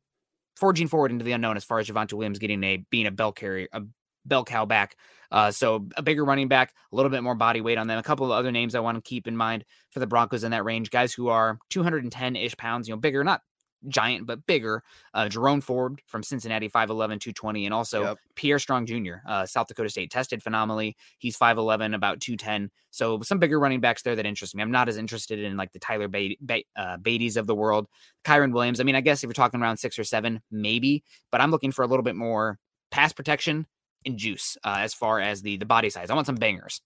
[0.56, 3.32] forging forward into the unknown as far as Javonte Williams getting a being a bell
[3.32, 3.82] carrier, a
[4.24, 4.96] bell cow back.
[5.30, 7.98] Uh, so a bigger running back, a little bit more body weight on them.
[7.98, 10.50] A couple of other names I want to keep in mind for the Broncos in
[10.50, 13.42] that range, guys who are 210 ish pounds, you know, bigger, not
[13.88, 14.82] giant but bigger.
[15.14, 18.18] Uh, Jerome Ford from Cincinnati, 5'11, 220, and also yep.
[18.34, 20.96] Pierre Strong Jr., uh, South Dakota State, tested phenomenally.
[21.18, 22.70] He's 5'11, about 210.
[22.90, 24.62] So some bigger running backs there that interest me.
[24.62, 26.36] I'm not as interested in like the Tyler Badie,
[26.76, 27.86] uh, Badies of the world,
[28.24, 28.80] Kyren Williams.
[28.80, 31.72] I mean, I guess if you're talking around six or seven, maybe, but I'm looking
[31.72, 32.58] for a little bit more
[32.90, 33.66] pass protection
[34.04, 36.10] and juice uh, as far as the the body size.
[36.10, 36.80] I want some bangers.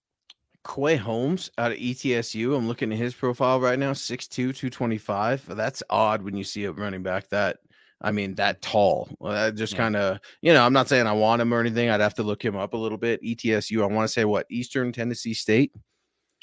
[0.65, 2.55] Quay Holmes out of ETSU.
[2.57, 5.55] I'm looking at his profile right now, 6'2, 225.
[5.55, 7.57] That's odd when you see a running back that,
[8.01, 9.09] I mean, that tall.
[9.19, 9.79] Well, that just yeah.
[9.79, 11.89] kind of, you know, I'm not saying I want him or anything.
[11.89, 13.21] I'd have to look him up a little bit.
[13.21, 15.71] ETSU, I want to say what, Eastern Tennessee State?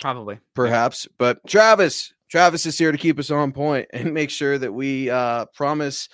[0.01, 0.39] Probably.
[0.55, 1.09] Perhaps.
[1.19, 5.11] But Travis, Travis is here to keep us on point and make sure that we
[5.11, 6.09] uh, promise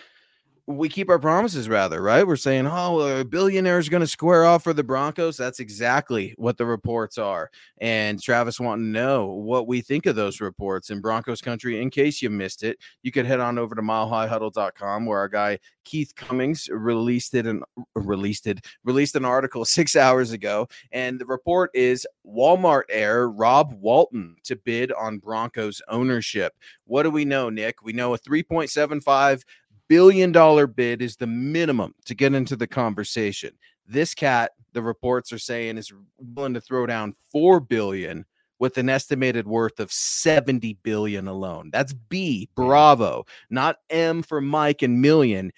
[0.69, 2.27] we keep our promises rather right?
[2.27, 5.39] We're saying oh a billionaire is going to square off for the broncos.
[5.39, 7.51] That's exactly what the reports are
[7.81, 11.89] and travis wanting to know what we think of those reports in broncos country in
[11.89, 12.79] case you missed it.
[13.03, 17.65] You could head on over to milehighhuddle.com where our guy keith cummings released it and
[17.95, 23.73] released it released an article six hours ago and the report is walmart heir rob
[23.81, 26.53] walton to bid on broncos ownership.
[26.85, 27.83] What do we know nick?
[27.83, 29.45] We know a 3.75
[29.89, 33.53] billion dollar bid is the minimum to get into the conversation.
[33.87, 38.25] This cat, the reports are saying, is willing to throw down four billion
[38.59, 41.71] with an estimated worth of 70 billion alone.
[41.73, 45.53] That's B, bravo, not M for Mike and million,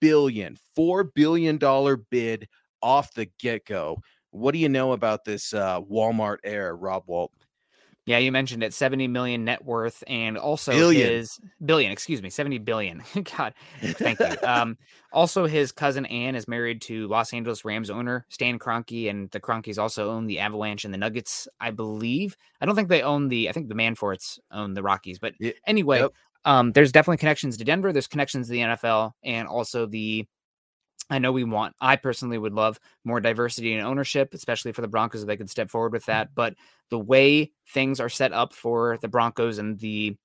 [0.00, 2.48] billion, four billion dollar bid
[2.82, 3.98] off the get go.
[4.32, 7.39] What do you know about this uh, Walmart heir, Rob Walton?
[8.10, 11.08] Yeah, you mentioned it 70 million net worth and also billion.
[11.08, 13.04] his billion, excuse me, 70 billion.
[13.38, 14.34] God, thank you.
[14.42, 14.76] um,
[15.12, 19.38] also, his cousin Ann is married to Los Angeles Rams owner Stan Kroenke, and the
[19.38, 22.36] Kroenkes also own the Avalanche and the Nuggets, I believe.
[22.60, 25.52] I don't think they own the, I think the Monforts own the Rockies, but yeah.
[25.64, 26.12] anyway, yep.
[26.44, 27.92] um, there's definitely connections to Denver.
[27.92, 30.26] There's connections to the NFL and also the
[31.10, 34.88] I know we want, I personally would love more diversity in ownership, especially for the
[34.88, 36.34] Broncos if they could step forward with that.
[36.34, 36.54] But
[36.88, 40.16] the way things are set up for the Broncos and the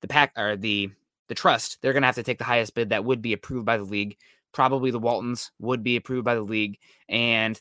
[0.00, 0.90] the pack or the
[1.28, 3.76] the trust, they're gonna have to take the highest bid that would be approved by
[3.76, 4.16] the league.
[4.52, 6.78] Probably the Waltons would be approved by the league.
[7.08, 7.60] And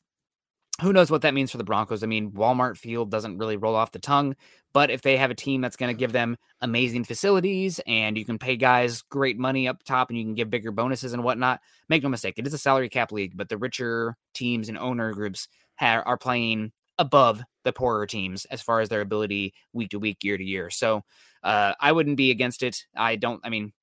[0.82, 2.04] who knows what that means for the Broncos?
[2.04, 4.36] I mean, Walmart Field doesn't really roll off the tongue,
[4.74, 8.26] but if they have a team that's going to give them amazing facilities and you
[8.26, 11.60] can pay guys great money up top and you can give bigger bonuses and whatnot,
[11.90, 15.14] make no mistake, it is a salary cap league, but the richer teams and owner
[15.14, 20.00] groups ha- are playing above the poorer teams as far as their ability week to
[20.00, 20.70] week, year to year.
[20.70, 21.04] So
[21.44, 22.86] uh, I wouldn't be against it.
[22.96, 23.74] I don't, I mean,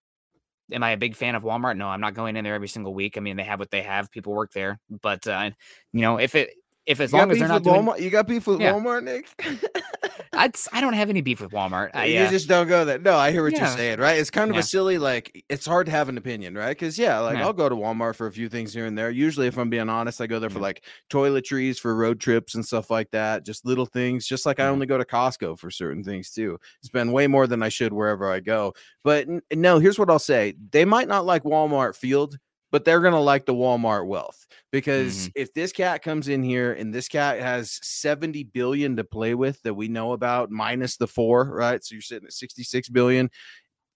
[0.73, 1.77] am I a big fan of Walmart?
[1.77, 3.17] No, I'm not going in there every single week.
[3.17, 4.11] I mean, they have what they have.
[4.11, 5.51] People work there, but uh,
[5.93, 6.51] you know, if it
[6.87, 8.73] if as you long as they're not doing, Walmart, you got beef with yeah.
[8.73, 9.29] Walmart, Nick.
[10.33, 11.91] I I don't have any beef with Walmart.
[11.95, 12.99] I, you just don't go there.
[12.99, 13.67] No, I hear what yeah.
[13.67, 13.99] you're saying.
[13.99, 14.19] Right?
[14.19, 14.61] It's kind of yeah.
[14.61, 15.45] a silly like.
[15.49, 16.71] It's hard to have an opinion, right?
[16.71, 19.11] Because yeah, like I'll go to Walmart for a few things here and there.
[19.11, 22.65] Usually, if I'm being honest, I go there for like toiletries for road trips and
[22.65, 23.45] stuff like that.
[23.45, 24.27] Just little things.
[24.27, 24.73] Just like I mm-hmm.
[24.73, 26.59] only go to Costco for certain things too.
[26.83, 28.75] Spend way more than I should wherever I go.
[29.03, 30.55] But no, here's what I'll say.
[30.71, 32.39] They might not like Walmart Field
[32.77, 35.31] but they're going to like the Walmart wealth because mm-hmm.
[35.35, 39.63] if this cat comes in here and this cat has 70 billion to play with
[39.63, 41.83] that we know about minus the 4, right?
[41.83, 43.31] So you're sitting at 66 billion.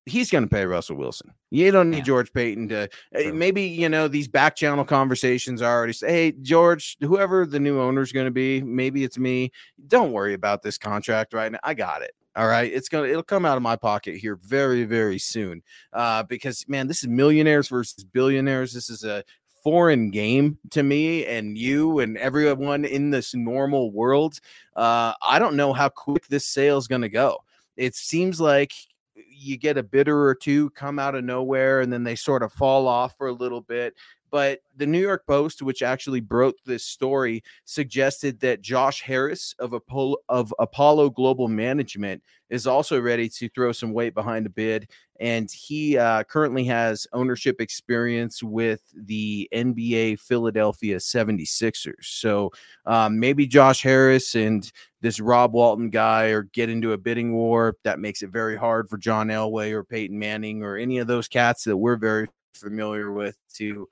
[0.07, 1.35] He's going to pay Russell Wilson.
[1.51, 2.05] You don't need yeah.
[2.05, 3.35] George Paton to eh, True.
[3.35, 7.79] maybe, you know, these back channel conversations are already say, Hey, George, whoever the new
[7.79, 9.53] owner is going to be, maybe it's me.
[9.89, 11.59] Don't worry about this contract right now.
[11.63, 12.13] I got it.
[12.37, 15.63] All right, it's gonna it'll come out of my pocket here very very soon.
[15.93, 18.73] Uh, because man, this is millionaires versus billionaires.
[18.73, 19.25] This is a
[19.63, 24.39] foreign game to me and you and everyone in this normal world.
[24.77, 27.39] Uh, I don't know how quick this sale is going to go.
[27.77, 28.73] It seems like
[29.15, 32.53] you get a bidder or two come out of nowhere and then they sort of
[32.53, 33.95] fall off for a little bit.
[34.31, 39.73] But the New York Post, which actually broke this story, suggested that Josh Harris of
[39.73, 44.89] Apollo, of Apollo Global Management is also ready to throw some weight behind the bid.
[45.21, 51.93] And he uh, currently has ownership experience with the NBA Philadelphia 76ers.
[52.01, 52.51] So
[52.87, 54.71] um, maybe Josh Harris and
[55.03, 57.77] this Rob Walton guy or get into a bidding war.
[57.85, 61.29] That makes it very hard for John Elway or Peyton Manning or any of those
[61.29, 63.89] cats that we're very familiar with to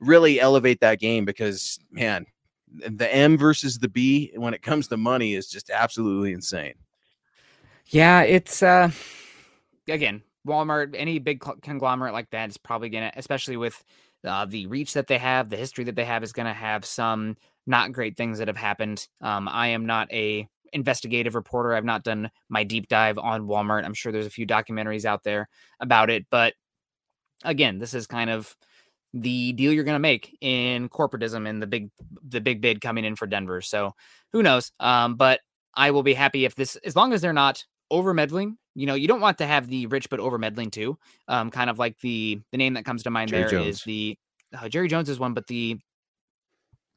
[0.00, 2.26] really elevate that game because man,
[2.68, 6.74] the M versus the B when it comes to money is just absolutely insane.
[7.86, 8.90] Yeah, it's uh
[9.88, 13.82] again, Walmart, any big conglomerate like that is probably gonna, especially with
[14.24, 17.36] uh, the reach that they have, the history that they have, is gonna have some
[17.66, 19.06] not great things that have happened.
[19.20, 21.74] Um, I am not a investigative reporter.
[21.74, 23.84] I've not done my deep dive on Walmart.
[23.84, 25.48] I'm sure there's a few documentaries out there
[25.80, 26.54] about it, but
[27.44, 28.56] again, this is kind of
[29.20, 31.90] the deal you're going to make in corporatism and the big
[32.28, 33.60] the big bid coming in for Denver.
[33.60, 33.92] So
[34.32, 34.72] who knows?
[34.80, 35.40] Um, but
[35.74, 38.58] I will be happy if this, as long as they're not over meddling.
[38.74, 40.98] You know, you don't want to have the rich but over meddling too.
[41.28, 43.66] Um, kind of like the the name that comes to mind Jerry there Jones.
[43.66, 44.18] is the
[44.56, 45.78] uh, Jerry Jones is one, but the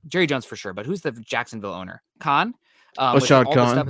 [0.07, 0.73] Jerry Jones for sure.
[0.73, 2.01] But who's the Jacksonville owner?
[2.19, 2.53] Khan.
[2.97, 3.89] Um, oh, Shad Khan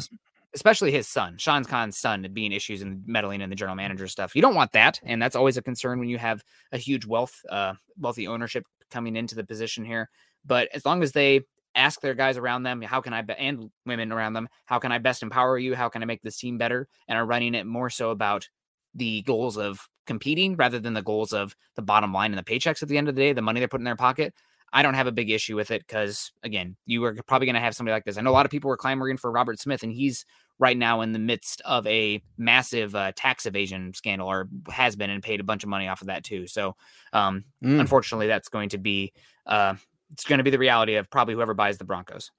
[0.54, 4.36] especially his son, Shad Khan's son, being issues and meddling in the general manager stuff.
[4.36, 7.34] You don't want that, and that's always a concern when you have a huge wealth,
[7.50, 10.10] uh, wealthy ownership coming into the position here.
[10.46, 11.42] But as long as they
[11.76, 14.92] ask their guys around them, how can I be- and women around them, how can
[14.92, 15.76] I best empower you?
[15.76, 16.88] How can I make this team better?
[17.08, 18.50] And are running it more so about
[18.96, 22.82] the goals of competing rather than the goals of the bottom line and the paychecks
[22.82, 24.34] at the end of the day, the money they're putting in their pocket.
[24.72, 27.62] I don't have a big issue with it because, again, you are probably going to
[27.62, 28.18] have somebody like this.
[28.18, 30.26] I know a lot of people were clamoring for Robert Smith, and he's
[30.60, 35.10] right now in the midst of a massive uh, tax evasion scandal, or has been,
[35.10, 36.48] and paid a bunch of money off of that too.
[36.48, 36.76] So,
[37.14, 37.80] um, mm.
[37.80, 39.14] unfortunately, that's going to be
[39.46, 39.76] uh,
[40.12, 42.32] it's going to be the reality of probably whoever buys the Broncos.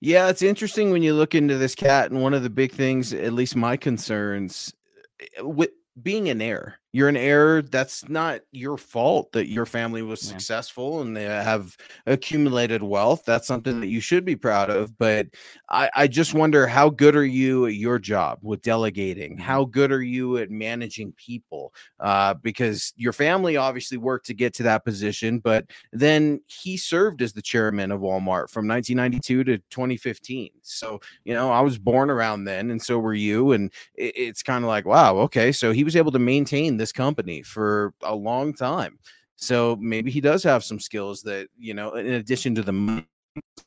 [0.00, 3.12] Yeah, it's interesting when you look into this cat, and one of the big things,
[3.12, 4.72] at least my concerns,
[5.20, 10.02] eh, with being an heir you're an heir that's not your fault that your family
[10.02, 10.30] was yeah.
[10.30, 15.26] successful and they have accumulated wealth that's something that you should be proud of but
[15.68, 19.42] I, I, just wonder how good are you at your job with delegating mm-hmm.
[19.42, 24.54] how good are you at managing people uh, because your family obviously worked to get
[24.54, 29.58] to that position but then he served as the chairman of walmart from 1992 to
[29.70, 34.16] 2015 so you know i was born around then and so were you and it,
[34.16, 37.92] it's kind of like wow okay so he was able to maintain this company for
[38.02, 38.98] a long time.
[39.36, 43.06] So maybe he does have some skills that, you know, in addition to the money,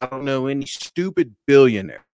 [0.01, 2.05] I don't know any stupid billionaire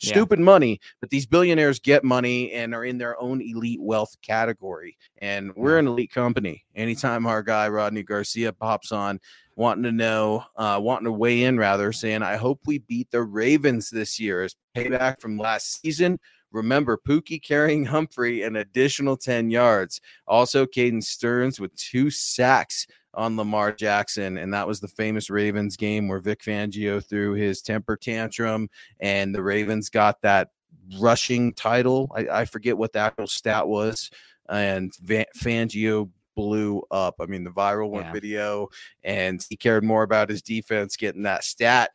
[0.00, 0.44] stupid yeah.
[0.44, 4.96] money, but these billionaires get money and are in their own elite wealth category.
[5.18, 6.64] And we're an elite company.
[6.74, 9.20] Anytime our guy Rodney Garcia pops on,
[9.56, 13.22] wanting to know, uh, wanting to weigh in rather, saying, I hope we beat the
[13.22, 16.18] Ravens this year as payback from last season.
[16.56, 20.00] Remember, Pookie carrying Humphrey an additional 10 yards.
[20.26, 24.38] Also, Caden Sterns with two sacks on Lamar Jackson.
[24.38, 28.68] And that was the famous Ravens game where Vic Fangio threw his temper tantrum
[29.00, 30.50] and the Ravens got that
[30.98, 32.10] rushing title.
[32.14, 34.10] I, I forget what the actual stat was.
[34.48, 37.16] And Fangio blew up.
[37.20, 38.12] I mean, the viral one yeah.
[38.12, 38.68] video,
[39.02, 41.90] and he cared more about his defense getting that stat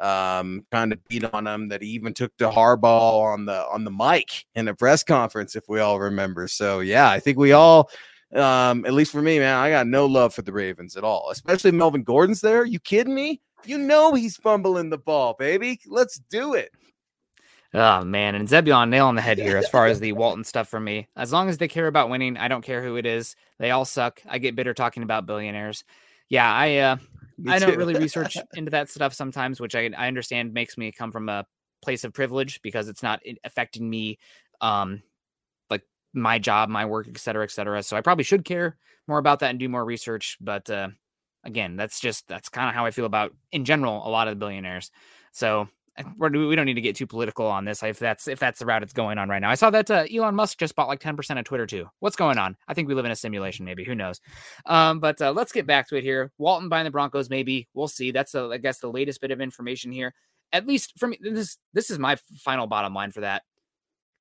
[0.00, 3.84] um, kind of beat on him that he even took to Harbaugh on the on
[3.84, 6.48] the mic in a press conference, if we all remember.
[6.48, 7.90] So yeah, I think we all
[8.34, 11.30] um, at least for me, man, I got no love for the Ravens at all,
[11.30, 12.64] especially Melvin Gordon's there.
[12.64, 13.40] You kidding me?
[13.64, 15.80] You know he's fumbling the ball, baby.
[15.86, 16.70] Let's do it.
[17.74, 20.68] Oh man, and Zebulon nail on the head here as far as the Walton stuff
[20.68, 21.08] for me.
[21.16, 23.36] As long as they care about winning, I don't care who it is.
[23.58, 24.22] They all suck.
[24.28, 25.84] I get bitter talking about billionaires.
[26.28, 26.96] Yeah, I uh
[27.46, 31.12] I don't really research into that stuff sometimes, which I, I understand makes me come
[31.12, 31.46] from a
[31.82, 34.18] place of privilege because it's not affecting me,
[34.60, 35.02] um,
[35.70, 35.82] like
[36.14, 37.82] my job, my work, et cetera, et cetera.
[37.82, 40.38] So I probably should care more about that and do more research.
[40.40, 40.88] But uh,
[41.44, 44.32] again, that's just that's kind of how I feel about in general a lot of
[44.32, 44.90] the billionaires.
[45.32, 45.68] So
[46.18, 48.82] we don't need to get too political on this if that's if that's the route
[48.82, 49.50] it's going on right now.
[49.50, 51.88] I saw that uh, Elon Musk just bought like 10% of Twitter too.
[52.00, 52.56] What's going on?
[52.68, 53.84] I think we live in a simulation, maybe.
[53.84, 54.20] Who knows?
[54.66, 56.32] Um, but uh, let's get back to it here.
[56.38, 57.68] Walton buying the Broncos, maybe.
[57.74, 58.10] We'll see.
[58.10, 60.14] That's a, I guess the latest bit of information here.
[60.52, 63.42] At least for me, this this is my final bottom line for that.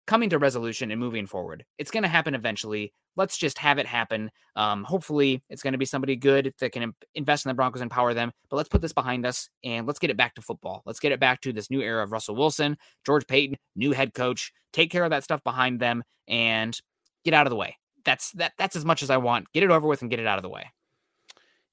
[0.07, 1.65] Coming to resolution and moving forward.
[1.77, 4.31] It's going to happen eventually let's just have it happen.
[4.55, 7.91] Um, hopefully, it's going to be somebody good that can invest in the Broncos, and
[7.91, 8.31] power them.
[8.49, 10.81] But let's put this behind us and let's get it back to football.
[10.85, 14.13] Let's get it back to this new era of Russell Wilson, George Paton, new head
[14.13, 14.51] coach.
[14.73, 16.77] Take care of that stuff behind them and
[17.23, 17.77] get out of the way.
[18.03, 18.53] That's that.
[18.57, 19.51] That's as much as I want.
[19.53, 20.71] Get it over with and get it out of the way.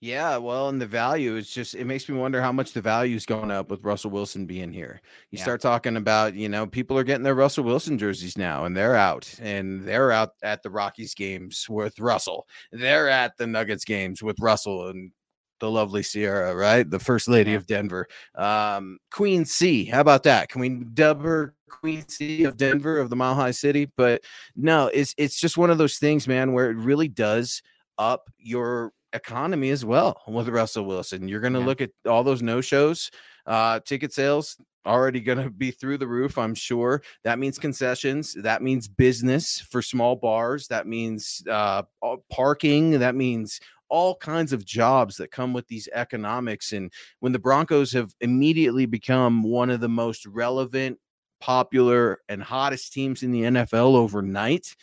[0.03, 3.15] Yeah, well, and the value is just it makes me wonder how much the value
[3.15, 5.01] is going up with Russell Wilson being here.
[5.31, 5.45] You yeah.
[5.45, 8.97] start talking about, you know, people are getting their Russell Wilson jerseys now and they're
[8.97, 12.49] out and they're out at the Rockies games with Russell.
[12.73, 15.13] They're at the Nuggets games with Russell and
[15.61, 16.91] the lovely Ciara, right?
[16.91, 17.59] The first lady yeah.
[17.59, 18.09] of Denver.
[18.35, 19.85] Um, Queen C.
[19.85, 20.49] How about that?
[20.49, 23.89] Can we dub her Queen C of Denver of the Mile High City?
[23.97, 24.23] But
[24.57, 27.63] no, it's it's just one of those things, man, where it really does
[27.99, 31.29] up your economy as well with Russell Wilson.
[31.29, 31.67] You're going to yeah.
[31.67, 33.11] look at all those no shows,
[33.47, 37.03] uh, ticket sales already going to be through the roof, I'm sure.
[37.25, 38.35] That means concessions.
[38.35, 40.67] That means business for small bars.
[40.69, 41.83] That means uh,
[42.31, 42.99] parking.
[42.99, 46.73] That means all kinds of jobs that come with these economics.
[46.73, 50.99] And when the Broncos have immediately become one of the most relevant,
[51.41, 54.75] popular, and hottest teams in the NFL overnight,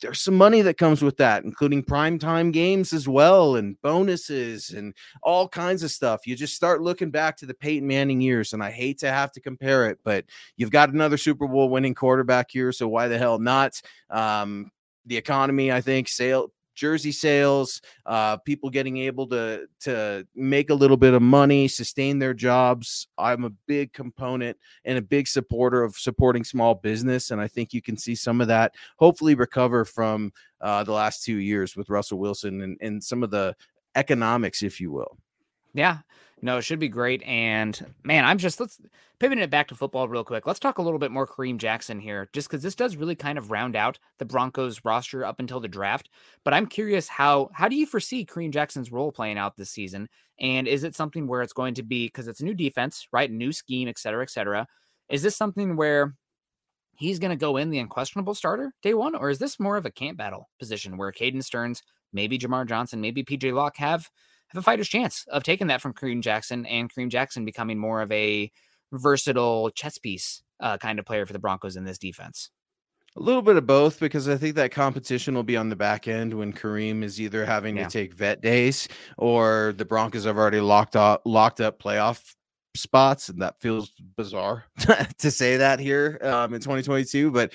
[0.00, 4.94] there's some money that comes with that, including primetime games as well, and bonuses and
[5.22, 6.26] all kinds of stuff.
[6.26, 9.32] You just start looking back to the Peyton Manning years, and I hate to have
[9.32, 10.24] to compare it, but
[10.56, 13.80] you've got another Super Bowl winning quarterback here, so why the hell not?
[14.10, 14.70] Um,
[15.06, 20.74] the economy, I think, sale jersey sales, uh, people getting able to to make a
[20.74, 23.08] little bit of money, sustain their jobs.
[23.18, 27.72] I'm a big component and a big supporter of supporting small business, and I think
[27.72, 31.90] you can see some of that hopefully recover from uh, the last two years with
[31.90, 33.54] Russell Wilson and, and some of the
[33.94, 35.18] economics, if you will.
[35.74, 35.98] Yeah,
[36.44, 37.22] No, it should be great.
[37.22, 38.80] And man, I'm just let's
[39.20, 40.44] pivoting it back to football real quick.
[40.44, 43.38] Let's talk a little bit more Kareem Jackson here, just because this does really kind
[43.38, 46.10] of round out the Broncos roster up until the draft.
[46.44, 50.08] But I'm curious how how do you foresee Kareem Jackson's role playing out this season?
[50.40, 53.30] And is it something where it's going to be because it's a new defense, right?
[53.30, 54.66] New scheme, et cetera, et cetera.
[55.08, 56.16] Is this something where
[56.96, 59.86] he's going to go in the unquestionable starter day one, or is this more of
[59.86, 61.82] a camp battle position where Caden Sterns,
[62.12, 64.08] maybe Jamar Johnson, maybe PJ Locke have
[64.52, 68.02] have a fighter's chance of taking that from Kareem Jackson and Kareem Jackson becoming more
[68.02, 68.50] of a
[68.92, 72.50] versatile chess piece uh, kind of player for the Broncos in this defense?
[73.16, 76.08] A little bit of both because I think that competition will be on the back
[76.08, 77.84] end when Kareem is either having yeah.
[77.84, 78.88] to take vet days
[79.18, 82.34] or the Broncos have already locked up locked up playoff
[82.74, 84.64] spots, and that feels bizarre
[85.18, 87.30] to say that here um, in 2022.
[87.30, 87.52] But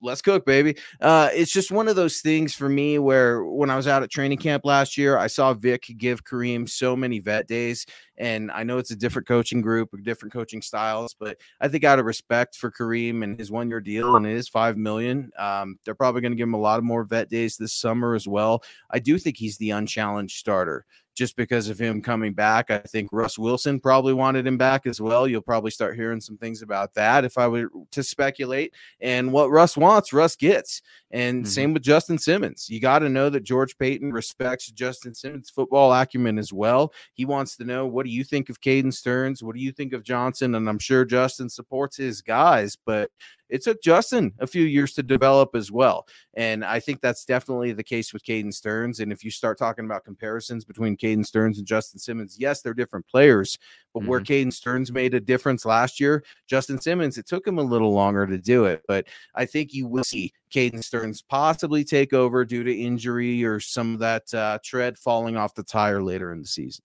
[0.00, 0.76] let's cook, baby.
[1.00, 4.10] Uh, it's just one of those things for me where when I was out at
[4.10, 7.86] training camp last year, I saw Vic give Kareem so many vet days,
[8.20, 11.98] and I know it's a different coaching group, different coaching styles, but I think out
[11.98, 15.94] of respect for Kareem and his one-year deal, and it is five million, um, they're
[15.94, 18.62] probably going to give him a lot of more vet days this summer as well.
[18.90, 20.84] I do think he's the unchallenged starter
[21.20, 22.70] just because of him coming back.
[22.70, 25.26] I think Russ Wilson probably wanted him back as well.
[25.26, 28.74] You'll probably start hearing some things about that if I were to speculate.
[29.00, 30.82] And what Russ wants, Russ gets.
[31.10, 31.50] And mm-hmm.
[31.50, 32.70] same with Justin Simmons.
[32.70, 36.92] You got to know that George Paton respects Justin Simmons' football acumen as well.
[37.12, 39.40] He wants to know what do you think of Caden Sterns?
[39.40, 40.56] What do you think of Johnson?
[40.56, 43.08] And I'm sure Justin supports his guys, but
[43.48, 46.08] it took Justin a few years to develop as well.
[46.34, 48.98] And I think that's definitely the case with Caden Sterns.
[48.98, 52.74] And if you start talking about comparisons between Caden Sterns and Justin Simmons, yes, they're
[52.74, 53.58] different players,
[53.94, 54.08] but mm-hmm.
[54.08, 57.92] where Caden Sterns made a difference last year, Justin Simmons, it took him a little
[57.92, 58.82] longer to do it.
[58.88, 59.06] But
[59.36, 63.94] I think you will see Caden Sterns possibly take over due to injury or some
[63.94, 66.84] of that uh, tread falling off the tire later in the season.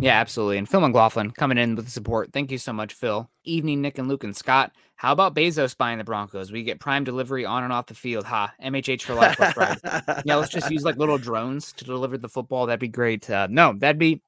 [0.00, 0.58] Yeah, absolutely.
[0.58, 2.32] And Phil McLaughlin coming in with the support.
[2.32, 3.28] Thank you so much, Phil.
[3.44, 4.72] Evening, Nick and Luke and Scott.
[4.94, 6.52] How about Bezos buying the Broncos?
[6.52, 8.24] We get prime delivery on and off the field.
[8.24, 9.38] Ha, MHH for life.
[9.40, 12.66] Let's yeah, let's just use like little drones to deliver the football.
[12.66, 13.28] That'd be great.
[13.28, 14.22] Uh, no, that'd be.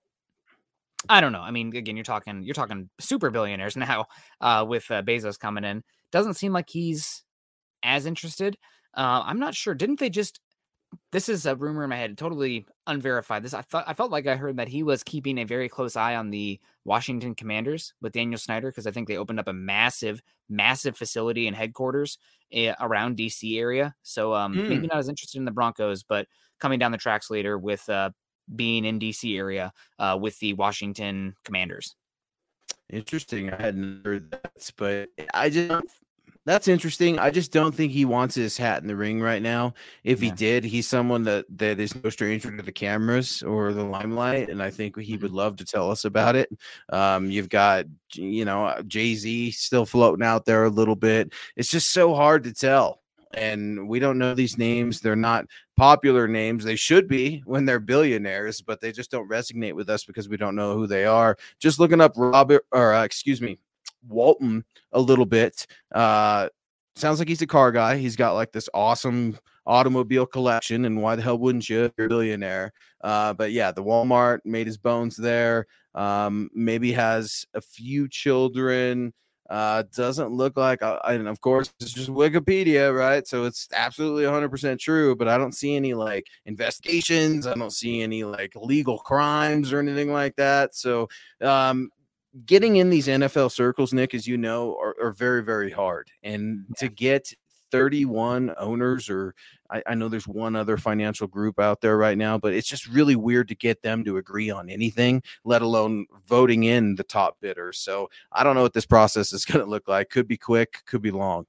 [1.08, 1.40] I don't know.
[1.40, 4.06] I mean, again, you're talking you're talking super billionaires now
[4.40, 5.82] uh, with uh, Bezos coming in.
[6.10, 7.22] Doesn't seem like he's
[7.82, 8.56] as interested.
[8.94, 9.74] Uh, I'm not sure.
[9.74, 10.40] Didn't they just
[11.12, 13.43] this is a rumor in my head, totally unverified.
[13.43, 15.97] This I thought I felt like I heard that he was keeping a very close
[15.97, 19.53] eye on the Washington Commanders with Daniel Snyder because I think they opened up a
[19.53, 22.18] massive, massive facility and headquarters
[22.57, 23.95] uh, around DC area.
[24.03, 24.68] So um, mm.
[24.68, 26.26] maybe not as interested in the Broncos, but
[26.59, 28.11] coming down the tracks later with uh,
[28.55, 31.97] being in DC area uh, with the Washington Commanders.
[32.88, 33.51] Interesting.
[33.51, 35.86] I hadn't heard that, but I just
[36.47, 37.18] that's interesting.
[37.18, 39.74] I just don't think he wants his hat in the ring right now.
[40.05, 40.30] If yeah.
[40.30, 44.49] he did, he's someone that that is no stranger to the cameras or the limelight,
[44.49, 45.36] and I think he would mm-hmm.
[45.36, 46.51] love to tell us about it.
[46.88, 47.84] Um, you've got
[48.14, 51.32] you know uh, Jay Z still floating out there a little bit.
[51.57, 53.03] It's just so hard to tell,
[53.34, 55.01] and we don't know these names.
[55.01, 55.45] They're not
[55.76, 56.64] popular names.
[56.64, 60.38] They should be when they're billionaires, but they just don't resonate with us because we
[60.38, 61.36] don't know who they are.
[61.59, 63.59] Just looking up Robert, or uh, excuse me,
[64.09, 65.66] Walton a little bit.
[65.92, 66.48] Uh,
[66.96, 67.96] sounds like he's a car guy.
[67.96, 71.90] He's got like this awesome automobile collection, and why the hell wouldn't you?
[71.96, 72.72] You're a billionaire.
[73.03, 75.66] Uh, but yeah, the Walmart made his bones there.
[75.94, 79.12] Um, maybe has a few children.
[79.48, 83.26] Uh, doesn't look like, uh, and of course, it's just Wikipedia, right?
[83.26, 87.48] So it's absolutely 100% true, but I don't see any like investigations.
[87.48, 90.76] I don't see any like legal crimes or anything like that.
[90.76, 91.09] So,
[91.40, 91.90] um,
[92.46, 96.10] getting in these NFL circles, Nick, as you know, are, are very, very hard.
[96.22, 96.74] And yeah.
[96.78, 97.32] to get
[97.70, 99.34] 31 owners, or
[99.70, 102.88] I, I, know there's one other financial group out there right now, but it's just
[102.88, 107.36] really weird to get them to agree on anything, let alone voting in the top
[107.40, 107.72] bidder.
[107.72, 110.10] So I don't know what this process is going to look like.
[110.10, 111.46] Could be quick, could be long.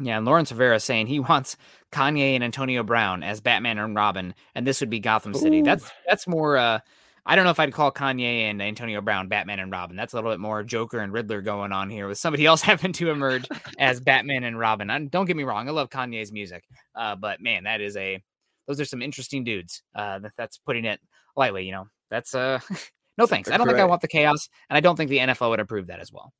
[0.00, 1.56] Yeah, and Lawrence Rivera saying he wants
[1.92, 5.60] Kanye and Antonio Brown as Batman and Robin, and this would be Gotham City.
[5.60, 5.64] Ooh.
[5.64, 6.80] That's that's more uh
[7.24, 9.96] I don't know if I'd call Kanye and Antonio Brown Batman and Robin.
[9.96, 12.92] That's a little bit more Joker and Riddler going on here with somebody else having
[12.94, 13.46] to emerge
[13.78, 14.90] as Batman and Robin.
[14.90, 16.64] I, don't get me wrong, I love Kanye's music,
[16.94, 18.22] uh, but man, that is a
[18.66, 19.82] those are some interesting dudes.
[19.94, 21.00] Uh, that, that's putting it
[21.36, 21.64] lightly.
[21.64, 22.60] You know, that's uh,
[23.18, 23.50] no thanks.
[23.50, 23.78] I don't Correct.
[23.78, 26.12] think I want the chaos, and I don't think the NFL would approve that as
[26.12, 26.32] well.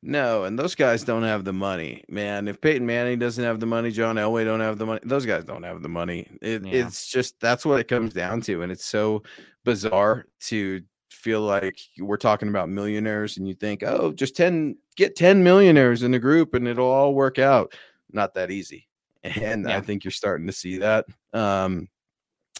[0.00, 2.46] No, and those guys don't have the money, man.
[2.46, 5.00] If Peyton Manning doesn't have the money, John Elway don't have the money.
[5.02, 6.28] Those guys don't have the money.
[6.40, 6.86] It, yeah.
[6.86, 9.24] It's just that's what it comes down to, and it's so
[9.68, 15.14] bizarre to feel like we're talking about millionaires, and you think, oh, just ten, get
[15.14, 17.74] ten millionaires in the group, and it'll all work out.
[18.10, 18.88] Not that easy,
[19.22, 19.76] and yeah.
[19.76, 21.04] I think you're starting to see that.
[21.34, 21.88] Um,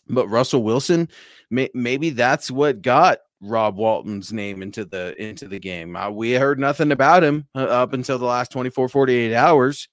[0.07, 1.09] but Russell Wilson,
[1.49, 5.97] may, maybe that's what got Rob Walton's name into the into the game.
[5.97, 9.89] Uh, we heard nothing about him uh, up until the last 24 48 hours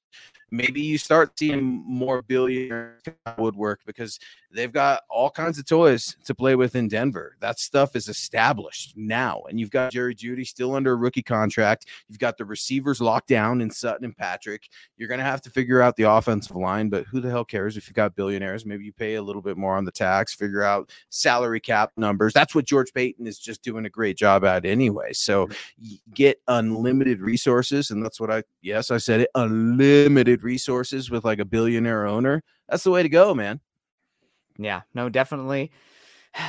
[0.51, 2.99] maybe you start seeing more billionaire
[3.37, 4.19] woodwork because
[4.55, 7.35] they've got all kinds of toys to play with in Denver.
[7.41, 9.43] That stuff is established now.
[9.49, 11.87] And you've got Jerry Jeudy still under a rookie contract.
[12.07, 14.69] You've got the receivers locked down in Sutton and Patrick.
[14.97, 17.77] You're going to have to figure out the offensive line, but who the hell cares
[17.77, 18.65] if you've got billionaires?
[18.65, 22.33] Maybe you pay a little bit more on the tax, figure out salary cap numbers.
[22.33, 25.11] That's what George Paton is just doing a great job at anyway.
[25.13, 25.95] So mm-hmm.
[26.13, 27.91] get unlimited resources.
[27.91, 32.41] And that's what I, yes, I said it, unlimited resources with like a billionaire owner.
[32.69, 33.59] That's the way to go, man.
[34.57, 35.71] Yeah, no, definitely.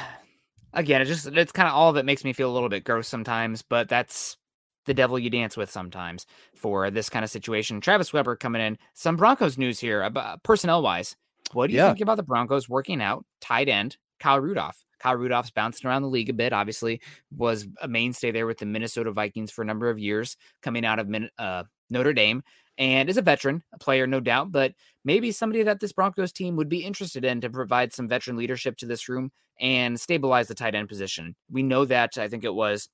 [0.72, 2.84] Again, it just it's kind of all of it makes me feel a little bit
[2.84, 4.36] gross sometimes, but that's
[4.84, 7.80] the devil you dance with sometimes for this kind of situation.
[7.80, 8.78] Travis Weber coming in.
[8.94, 11.16] Some Broncos news here about personnel wise.
[11.52, 11.88] What do you yeah.
[11.88, 14.84] think about the Broncos working out tight end Kyle Rudolph?
[14.98, 16.52] Kyle Rudolph's bouncing around the league a bit.
[16.52, 17.00] Obviously,
[17.36, 20.98] was a mainstay there with the Minnesota Vikings for a number of years, coming out
[20.98, 22.42] of uh, Notre Dame
[22.78, 24.72] and is a veteran, a player, no doubt, but
[25.04, 28.76] maybe somebody that this Broncos team would be interested in to provide some veteran leadership
[28.78, 31.34] to this room and stabilize the tight end position.
[31.50, 32.88] We know that I think it was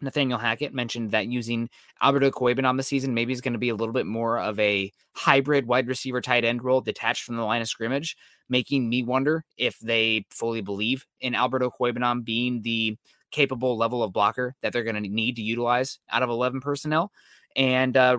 [0.00, 1.70] Nathaniel Hackett mentioned that using
[2.02, 4.92] Alberto Okwuegbunam the season maybe is going to be a little bit more of a
[5.14, 8.16] hybrid wide receiver tight end role detached from the line of scrimmage,
[8.48, 12.96] making me wonder if they fully believe in Alberto Okwuegbunam being the
[13.30, 17.10] capable level of blocker that they're going to need to utilize out of 11 personnel.
[17.54, 18.18] And uh,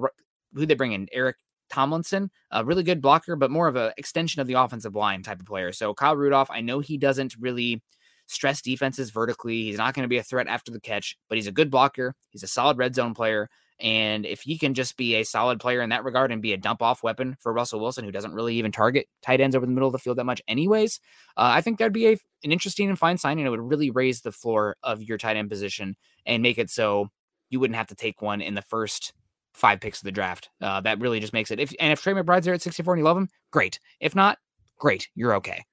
[0.54, 1.08] who they bring in?
[1.12, 1.38] Eric
[1.70, 5.40] Tomlinson, a really good blocker, but more of an extension of the offensive line type
[5.40, 5.72] of player.
[5.72, 7.82] So Kyle Rudolph, I know he doesn't really
[8.28, 9.64] stress defenses vertically.
[9.64, 12.14] He's not going to be a threat after the catch, but he's a good blocker.
[12.30, 13.50] He's a solid red zone player.
[13.80, 16.58] And if he can just be a solid player in that regard and be a
[16.58, 19.72] dump off weapon for Russell Wilson, who doesn't really even target tight ends over the
[19.72, 21.00] middle of the field that much, anyways,
[21.38, 23.46] uh, I think that'd be a, an interesting and fine signing.
[23.46, 25.96] It would really raise the floor of your tight end position
[26.26, 27.10] and make it so
[27.50, 29.14] you wouldn't have to take one in the first
[29.58, 30.50] five picks of the draft.
[30.62, 31.60] Uh, that really just makes it.
[31.60, 33.80] If and if Trey McBride's there at 64 and you love him, great.
[34.00, 34.38] If not,
[34.78, 35.10] great.
[35.16, 35.66] You're okay.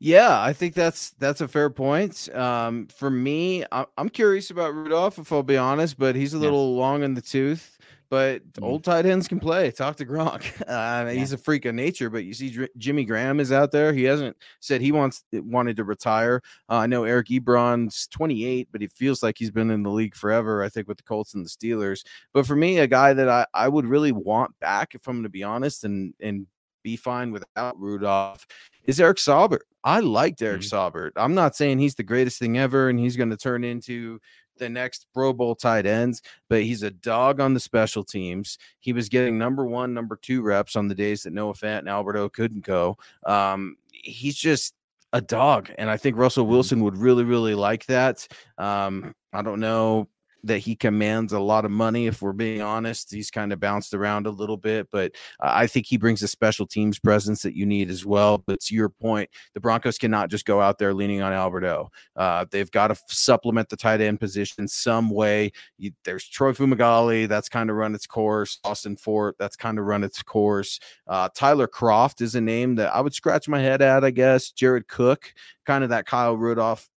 [0.00, 2.32] Yeah, I think that's that's a fair point.
[2.34, 6.72] Um, for me, I'm curious about Rudolph, if I'll be honest, but he's a little
[6.74, 6.80] yeah.
[6.80, 7.78] long in the tooth.
[8.10, 8.64] But mm-hmm.
[8.64, 9.70] old tight ends can play.
[9.70, 10.44] Talk to Gronk.
[10.68, 11.12] Uh, yeah.
[11.12, 12.10] He's a freak of nature.
[12.10, 13.92] But you see, Dr- Jimmy Graham is out there.
[13.92, 16.42] He hasn't said he wants wanted to retire.
[16.68, 20.14] Uh, I know Eric Ebron's 28, but he feels like he's been in the league
[20.14, 20.62] forever.
[20.62, 22.04] I think with the Colts and the Steelers.
[22.34, 25.22] But for me, a guy that I, I would really want back, if I'm going
[25.22, 26.46] to be honest, and and
[26.82, 28.46] be fine without Rudolph,
[28.84, 29.60] is Eric Saubert.
[29.84, 30.76] I liked Eric mm-hmm.
[30.76, 31.12] Saubert.
[31.16, 34.20] I'm not saying he's the greatest thing ever, and he's going to turn into
[34.58, 38.58] the next Pro Bowl tight ends, but he's a dog on the special teams.
[38.80, 41.88] He was getting number one, number two reps on the days that Noah Fant and
[41.88, 42.98] Alberto couldn't go.
[43.24, 44.74] Um, he's just
[45.12, 46.52] a dog, and I think Russell mm-hmm.
[46.52, 48.26] Wilson would really, really like that.
[48.58, 50.08] Um, I don't know
[50.44, 52.06] that he commands a lot of money.
[52.06, 55.86] If we're being honest, he's kind of bounced around a little bit, but I think
[55.86, 58.38] he brings a special teams presence that you need as well.
[58.38, 61.90] But to your point, the Broncos cannot just go out there leaning on Alberto.
[62.16, 65.52] Uh, they've got to supplement the tight end position some way.
[65.76, 68.58] You, there's Troy Fumagalli, that's kind of run its course.
[68.64, 70.78] Austin Fort, that's kind of run its course.
[71.06, 74.50] Uh, Tyler Kroft is a name that I would scratch my head at, I guess.
[74.52, 75.34] Jared Cook,
[75.66, 76.88] kind of that Kyle Rudolph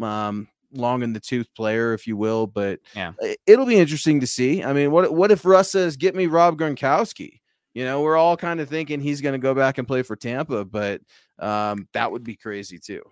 [0.00, 2.46] um, long in the tooth player, if you will.
[2.46, 3.12] But yeah,
[3.46, 4.62] it'll be interesting to see.
[4.62, 7.40] I mean, what what if Russ says, "Get me Rob Gronkowski"?
[7.74, 10.16] You know, we're all kind of thinking he's going to go back and play for
[10.16, 11.00] Tampa, but
[11.38, 13.02] um, that would be crazy too.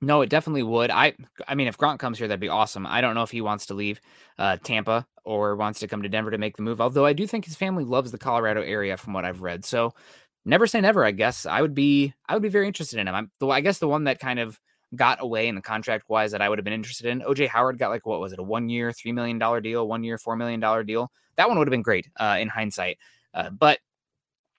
[0.00, 0.90] No, it definitely would.
[0.90, 1.14] I
[1.46, 2.86] I mean, if Gronk comes here, that'd be awesome.
[2.86, 4.00] I don't know if he wants to leave
[4.38, 6.80] uh, Tampa or wants to come to Denver to make the move.
[6.80, 9.64] Although I do think his family loves the Colorado area, from what I've read.
[9.64, 9.92] So
[10.44, 11.04] never say never.
[11.04, 13.14] I guess I would be I would be very interested in him.
[13.14, 14.60] I'm the I guess the one that kind of
[14.94, 17.20] got away in the contract wise that I would have been interested in.
[17.20, 20.04] OJ Howard got like what was it, a one year, three million dollar deal, one
[20.04, 21.10] year, four million dollar deal.
[21.36, 22.98] That one would have been great uh, in hindsight.
[23.34, 23.78] Uh, but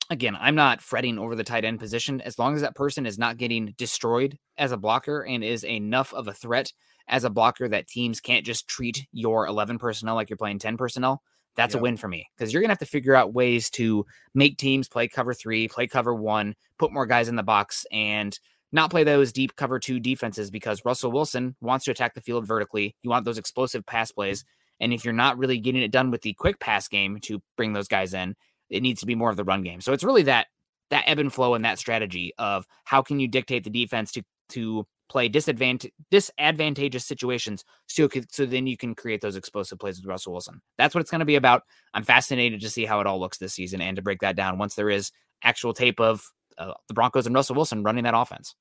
[0.10, 3.18] again, I'm not fretting over the tight end position as long as that person is
[3.18, 6.72] not getting destroyed as a blocker and is enough of a threat
[7.08, 10.78] as a blocker that teams can't just treat your 11 personnel like you're playing 10
[10.78, 11.22] personnel.
[11.56, 11.82] That's yep.
[11.82, 14.58] a win for me because you're going to have to figure out ways to make
[14.58, 18.40] teams play cover three, play cover one, put more guys in the box, and
[18.72, 22.46] not play those deep cover two defenses because Russell Wilson wants to attack the field
[22.46, 22.96] vertically.
[23.02, 24.46] You want those explosive pass plays.
[24.80, 27.74] And if you're not really getting it done with the quick pass game to bring
[27.74, 28.36] those guys in,
[28.70, 29.82] it needs to be more of the run game.
[29.82, 30.48] So it's really that
[30.90, 34.24] that ebb and flow and that strategy of how can you dictate the defense to
[34.50, 40.06] to play disadvantage disadvantageous situations so so then you can create those explosive plays with
[40.06, 40.62] Russell Wilson.
[40.78, 41.64] That's what it's going to be about.
[41.94, 44.58] I'm fascinated to see how it all looks this season and to break that down
[44.58, 45.12] once there is
[45.44, 46.24] actual tape of
[46.60, 48.56] uh, the Broncos and Russell Wilson running that offense.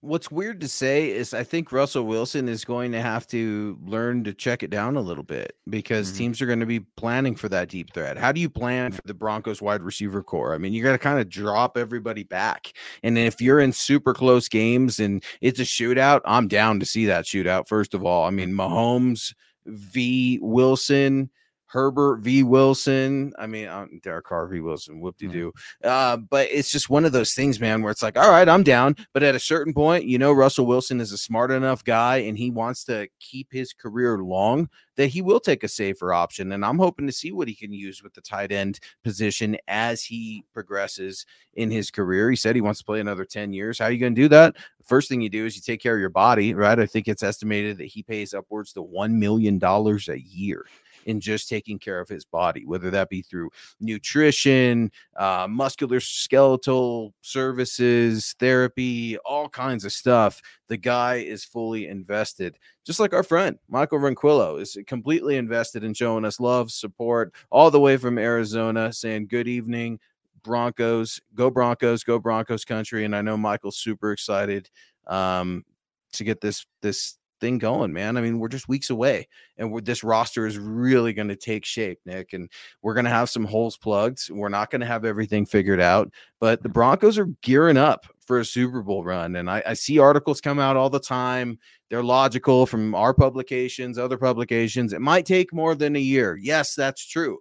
[0.00, 4.22] What's weird to say is I think Russell Wilson is going to have to learn
[4.24, 6.18] to check it down a little bit because mm-hmm.
[6.18, 8.16] teams are going to be planning for that deep threat.
[8.16, 10.54] How do you plan for the Broncos wide receiver core?
[10.54, 12.72] I mean, you got to kind of drop everybody back.
[13.02, 17.06] And if you're in super close games and it's a shootout, I'm down to see
[17.06, 18.24] that shootout, first of all.
[18.24, 19.34] I mean, Mahomes
[19.66, 20.38] v.
[20.40, 21.28] Wilson
[21.68, 22.42] Herbert v.
[22.42, 23.32] Wilson.
[23.38, 24.60] I mean, um, Derek Carr v.
[24.60, 25.00] Wilson.
[25.00, 25.52] Whoop de doo.
[25.84, 25.88] Mm.
[25.88, 28.62] Uh, but it's just one of those things, man, where it's like, all right, I'm
[28.62, 28.96] down.
[29.12, 32.38] But at a certain point, you know, Russell Wilson is a smart enough guy and
[32.38, 36.52] he wants to keep his career long that he will take a safer option.
[36.52, 40.02] And I'm hoping to see what he can use with the tight end position as
[40.02, 42.30] he progresses in his career.
[42.30, 43.78] He said he wants to play another 10 years.
[43.78, 44.54] How are you going to do that?
[44.54, 46.78] The First thing you do is you take care of your body, right?
[46.78, 50.64] I think it's estimated that he pays upwards to $1 million a year
[51.06, 57.14] in just taking care of his body, whether that be through nutrition, uh, muscular skeletal
[57.20, 60.40] services, therapy, all kinds of stuff.
[60.68, 65.94] The guy is fully invested, just like our friend Michael Ronquillo is completely invested in
[65.94, 69.98] showing us love, support, all the way from Arizona, saying good evening.
[70.42, 73.04] Broncos, go Broncos, go Broncos country.
[73.04, 74.70] And I know Michael's super excited
[75.06, 75.64] um,
[76.12, 78.16] to get this this thing going, man.
[78.16, 81.98] I mean, we're just weeks away, and this roster is really going to take shape,
[82.04, 82.32] Nick.
[82.32, 82.50] And
[82.82, 84.30] we're going to have some holes plugged.
[84.30, 88.38] We're not going to have everything figured out, but the Broncos are gearing up for
[88.38, 89.36] a Super Bowl run.
[89.36, 91.58] And I, I see articles come out all the time.
[91.88, 94.92] They're logical from our publications, other publications.
[94.92, 96.36] It might take more than a year.
[96.36, 97.38] Yes, that's true,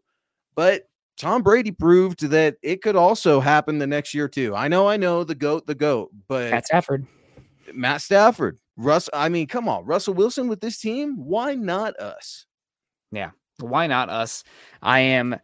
[0.55, 0.83] but
[1.17, 4.55] Tom Brady proved that it could also happen the next year too.
[4.55, 7.07] I know, I know, the goat, the goat, but Matt Stafford,
[7.73, 11.17] Matt Stafford, Russ, I mean, come on, Russell Wilson with this team.
[11.17, 12.45] Why not us?
[13.11, 14.43] Yeah, why not us?
[14.81, 15.35] I am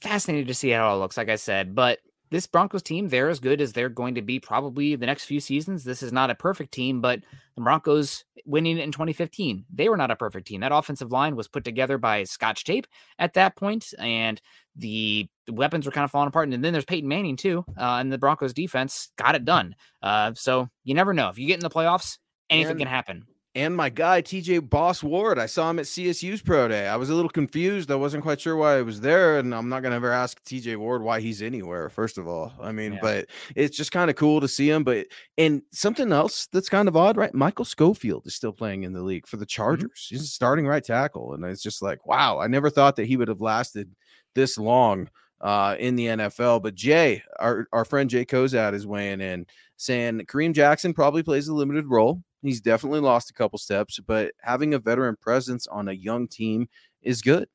[0.00, 1.16] fascinated to see how it all looks.
[1.16, 2.00] Like I said, but
[2.30, 5.38] this Broncos team, they're as good as they're going to be probably the next few
[5.38, 5.84] seasons.
[5.84, 7.20] This is not a perfect team, but
[7.54, 10.60] the Broncos winning in 2015, they were not a perfect team.
[10.60, 12.88] That offensive line was put together by Scotch tape
[13.20, 14.40] at that point, and
[14.74, 16.48] the weapons were kind of falling apart.
[16.48, 19.76] And then there's Peyton Manning too, uh, and the Broncos defense got it done.
[20.02, 22.18] Uh, so you never know if you get in the playoffs,
[22.50, 23.26] anything and, can happen.
[23.56, 26.88] And my guy TJ Boss Ward, I saw him at CSU's pro day.
[26.88, 27.88] I was a little confused.
[27.92, 30.76] I wasn't quite sure why he was there, and I'm not gonna ever ask TJ
[30.76, 31.88] Ward why he's anywhere.
[31.88, 32.98] First of all, I mean, yeah.
[33.00, 34.82] but it's just kind of cool to see him.
[34.82, 35.06] But
[35.38, 37.32] and something else that's kind of odd, right?
[37.32, 39.50] Michael Schofield is still playing in the league for the mm-hmm.
[39.50, 40.06] Chargers.
[40.06, 40.16] Mm-hmm.
[40.16, 43.28] He's starting right tackle, and it's just like, wow, I never thought that he would
[43.28, 43.94] have lasted
[44.34, 45.08] this long
[45.40, 46.62] uh, in the NFL.
[46.62, 51.46] But Jay, our, our friend Jay Kozad is weighing in saying Kareem Jackson probably plays
[51.46, 52.22] a limited role.
[52.44, 56.68] He's definitely lost a couple steps, but having a veteran presence on a young team
[57.02, 57.48] is good.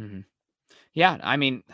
[0.00, 0.20] Mm-hmm.
[0.92, 1.64] Yeah, I mean,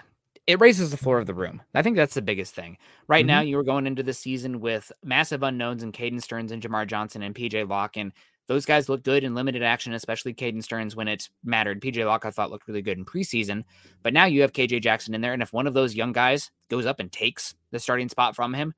[0.47, 1.62] it raises the floor of the room.
[1.74, 2.78] I think that's the biggest thing.
[3.07, 3.28] Right mm-hmm.
[3.28, 6.86] now, you were going into the season with massive unknowns in Caden Sterns and Jamar
[6.86, 7.97] Johnson and PJ Locke.
[7.97, 8.12] And
[8.47, 11.80] those guys look good in limited action, especially Caden Sterns when it mattered.
[11.80, 13.64] PJ Locke, I thought, looked really good in preseason.
[14.03, 15.34] But now you have KJ Jackson in there.
[15.34, 18.55] And if one of those young guys goes up and takes the starting spot from
[18.55, 18.74] him,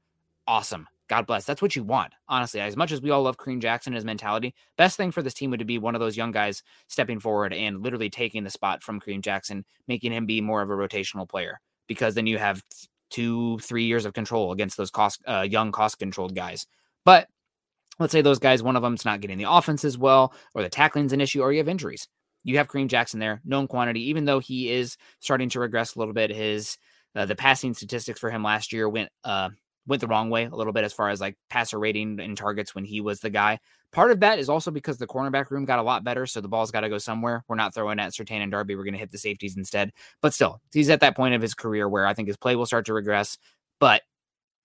[0.47, 0.89] awesome.
[1.09, 1.45] God bless.
[1.45, 2.61] That's what you want, honestly.
[2.61, 5.35] As much as we all love Kareem Jackson, and his mentality, best thing for this
[5.35, 8.83] team would be one of those young guys stepping forward and literally taking the spot
[8.83, 11.61] from Kareem Jackson, making him be more of a rotational player.
[11.89, 12.63] Because then you have
[13.11, 16.67] two, three years of control against those cost, uh, young, cost-controlled guys.
[17.05, 17.29] But
[17.99, 20.71] let's say those guys, one of them's not getting the offense as well, or the
[20.71, 22.09] tackling's an issue, or you have injuries.
[22.45, 25.99] You have Kareem Jackson there, known quantity, even though he is starting to regress a
[25.99, 26.31] little bit.
[26.31, 26.79] His
[27.15, 29.51] uh, the passing statistics for him last year went uh,
[29.87, 32.75] went the wrong way a little bit as far as like passer rating and targets
[32.75, 33.59] when he was the guy.
[33.93, 36.49] Part of that is also because the cornerback room got a lot better, so the
[36.49, 37.45] ball's got to go somewhere.
[37.47, 38.75] We're not throwing at Surtain and Darby.
[38.75, 39.93] We're going to hit the safeties instead.
[40.23, 42.65] But still, he's at that point of his career where I think his play will
[42.65, 43.37] start to regress.
[43.81, 44.03] But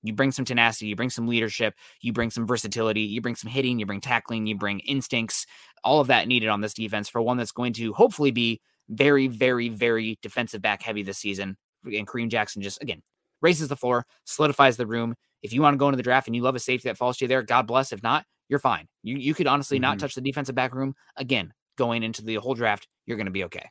[0.03, 3.51] you bring some tenacity, you bring some leadership, you bring some versatility, you bring some
[3.51, 5.45] hitting, you bring tackling, you bring instincts,
[5.83, 9.27] all of that needed on this defense for one that's going to hopefully be very,
[9.27, 11.57] very, very defensive back heavy this season.
[11.83, 13.01] And Kareem Jackson just, again,
[13.41, 15.15] raises the floor, solidifies the room.
[15.43, 17.17] If you want to go into the draft and you love a safety that falls
[17.17, 17.93] to you there, God bless.
[17.93, 18.87] If not, you're fine.
[19.03, 19.83] You you could honestly mm-hmm.
[19.83, 22.87] not touch the defensive back room again going into the whole draft.
[23.05, 23.69] You're going to be okay.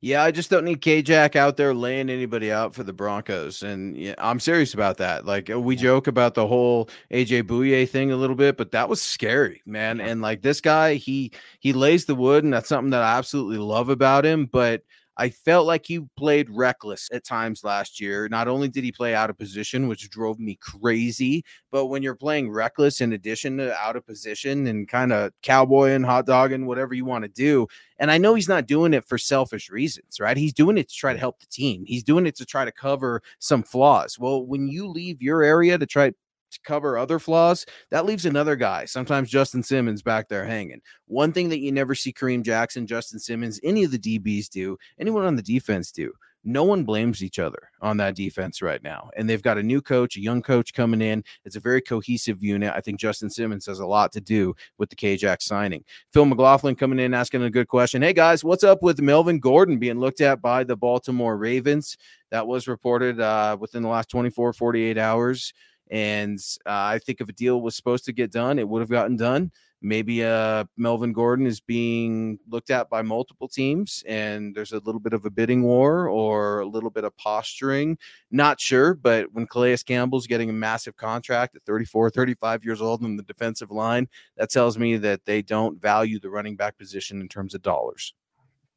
[0.00, 3.62] Yeah, I just don't need K Jack out there laying anybody out for the Broncos.
[3.62, 5.24] And yeah, I'm serious about that.
[5.24, 9.00] Like we joke about the whole AJ Bouye thing a little bit, but that was
[9.00, 10.02] scary, man.
[10.02, 13.56] And like this guy, he he lays the wood, and that's something that I absolutely
[13.56, 14.44] love about him.
[14.44, 14.82] But
[15.16, 18.28] I felt like he played reckless at times last year.
[18.28, 22.16] Not only did he play out of position, which drove me crazy, but when you're
[22.16, 26.66] playing reckless in addition to out of position and kind of cowboy and hot dogging,
[26.66, 27.66] whatever you want to do.
[27.98, 30.36] And I know he's not doing it for selfish reasons, right?
[30.36, 31.84] He's doing it to try to help the team.
[31.86, 34.18] He's doing it to try to cover some flaws.
[34.18, 36.12] Well, when you leave your area to try
[36.54, 40.80] to cover other flaws, that leaves another guy, sometimes Justin Simmons, back there hanging.
[41.06, 44.76] One thing that you never see Kareem Jackson, Justin Simmons, any of the DBs do,
[44.98, 46.12] anyone on the defense do
[46.44, 49.10] no one blames each other on that defense right now.
[49.16, 51.24] And they've got a new coach, a young coach coming in.
[51.44, 52.72] It's a very cohesive unit.
[52.74, 55.84] I think Justin Simmons has a lot to do with the KJack signing.
[56.12, 58.02] Phil McLaughlin coming in asking a good question.
[58.02, 61.96] Hey guys, what's up with Melvin Gordon being looked at by the Baltimore Ravens?
[62.30, 65.54] That was reported uh, within the last 24, 48 hours.
[65.90, 68.90] And uh, I think if a deal was supposed to get done, it would have
[68.90, 69.50] gotten done
[69.84, 74.98] maybe uh, Melvin Gordon is being looked at by multiple teams and there's a little
[74.98, 77.98] bit of a bidding war or a little bit of posturing.
[78.30, 83.02] Not sure, but when Calais Campbell's getting a massive contract at 34, 35 years old
[83.02, 84.08] in the defensive line,
[84.38, 88.14] that tells me that they don't value the running back position in terms of dollars.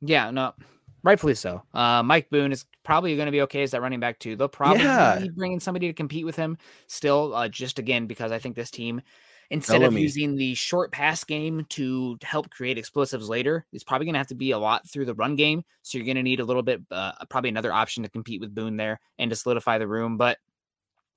[0.01, 0.53] Yeah, no,
[1.07, 1.63] rightfully so.
[1.73, 4.35] Uh, Mike Boone is probably going to be okay as that running back too.
[4.35, 5.23] They'll probably yeah.
[5.35, 8.69] bring in somebody to compete with him still, uh, just again because I think this
[8.69, 9.01] team
[9.49, 14.13] instead of using the short pass game to help create explosives later, it's probably going
[14.13, 15.63] to have to be a lot through the run game.
[15.83, 18.53] So you're going to need a little bit, uh, probably another option to compete with
[18.53, 20.17] Boone there and to solidify the room.
[20.17, 20.37] But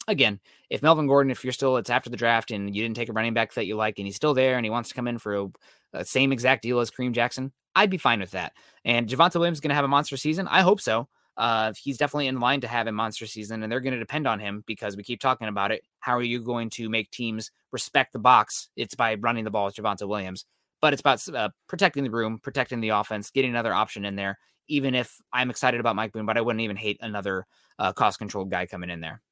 [0.06, 3.08] again, if Melvin Gordon, if you're still, it's after the draft and you didn't take
[3.08, 5.08] a running back that you like and he's still there and he wants to come
[5.08, 5.46] in for a,
[5.94, 8.52] a same exact deal as Kareem Jackson, I'd be fine with that.
[8.84, 10.48] And Javonte Williams is going to have a monster season.
[10.48, 11.08] I hope so
[11.40, 14.26] uh, he's definitely in line to have a monster season, and they're going to depend
[14.26, 15.82] on him because we keep talking about it.
[16.00, 18.68] How are you going to make teams respect the box?
[18.76, 20.44] It's by running the ball with Javonte Williams,
[20.82, 24.38] but it's about uh, protecting the room, protecting the offense, getting another option in there.
[24.68, 27.46] Even if I'm excited about Mike Boone, but I wouldn't even hate another
[27.78, 29.22] uh, cost controlled guy coming in there.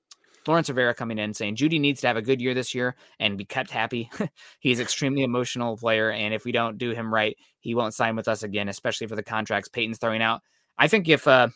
[0.47, 3.37] Lawrence Rivera coming in saying Jeudy needs to have a good year this year and
[3.37, 4.11] be kept happy.
[4.61, 7.37] He's extremely emotional player, and if we don't do him right,
[7.69, 10.41] he won't sign with us again, especially for the contracts Paton's throwing out.
[10.79, 11.49] I think if uh,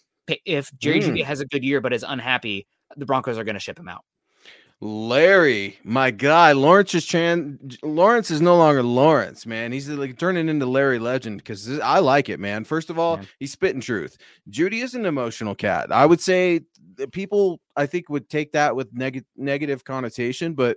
[0.45, 1.05] if Jerry mm.
[1.05, 3.89] Jeudy has a good year but is unhappy, the Broncos are going to ship him
[3.89, 4.05] out.
[4.83, 7.59] Larry, my guy, Lawrence is Chan.
[7.83, 9.73] Lawrence is no longer Lawrence, man.
[9.73, 12.65] He's like turning into Larry Legend because I like it, man.
[12.65, 13.25] First of all, yeah.
[13.39, 14.19] he's spitting truth.
[14.51, 15.91] Jeudy is an emotional cat.
[15.93, 16.63] I would say
[17.13, 20.77] people, I think, would take that with neg- negative connotation, but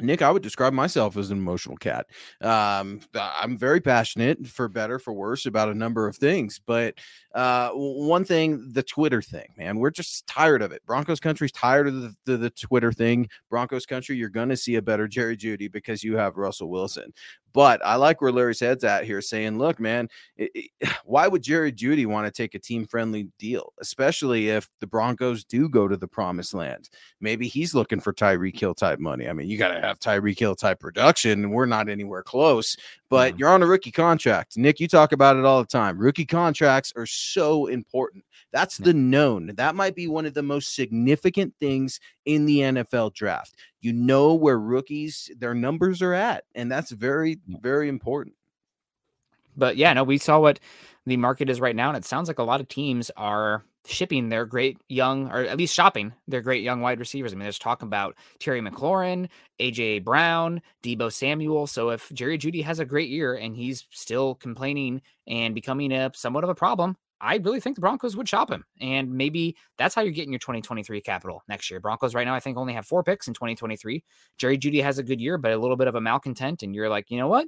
[0.00, 2.06] Nick, I would describe myself as an emotional cat.
[2.40, 6.60] Um, I'm very passionate, for better, for worse, about a number of things.
[6.64, 6.94] But
[7.34, 10.84] uh, one thing, the Twitter thing, man, we're just tired of it.
[10.86, 13.28] Broncos country's tired of the, the, the Twitter thing.
[13.48, 17.12] Broncos country, you're going to see a better Jerry Jeudy because you have Russell Wilson.
[17.52, 21.42] But I like where Larry's head's at here, saying, "Look, man, it, it, why would
[21.42, 25.96] Jerry Jeudy want to take a team-friendly deal, especially if the Broncos do go to
[25.96, 26.90] the promised land?
[27.20, 29.28] Maybe he's looking for Tyreek Hill type money.
[29.28, 31.44] I mean, you got to have Tyreek Hill type production.
[31.44, 32.76] And we're not anywhere close,
[33.08, 34.56] but you're on a rookie contract.
[34.56, 35.98] Nick, you talk about it all the time.
[35.98, 38.24] Rookie contracts are so important.
[38.52, 39.52] That's the known.
[39.56, 43.54] That might be one of the most significant things in the NFL draft.
[43.80, 48.34] You know where rookies their numbers are at, and that's very very important.
[49.56, 50.60] But yeah, no, we saw what
[51.06, 54.28] the market is right now, and it sounds like a lot of teams are shipping
[54.28, 57.32] their great young, or at least shopping their great young wide receivers.
[57.32, 59.28] I mean, there's talk about Terry McLaurin,
[59.58, 61.66] AJ Brown, Deebo Samuel.
[61.66, 66.10] So if Jerry Jeudy has a great year and he's still complaining and becoming a
[66.14, 68.64] somewhat of a problem, I really think the Broncos would shop him.
[68.80, 71.80] And maybe that's how you're getting your 2023 capital next year.
[71.80, 74.02] Broncos right now, I think, only have four picks in 2023.
[74.38, 76.62] Jerry Jeudy has a good year, but a little bit of a malcontent.
[76.62, 77.46] And you're like, you know what?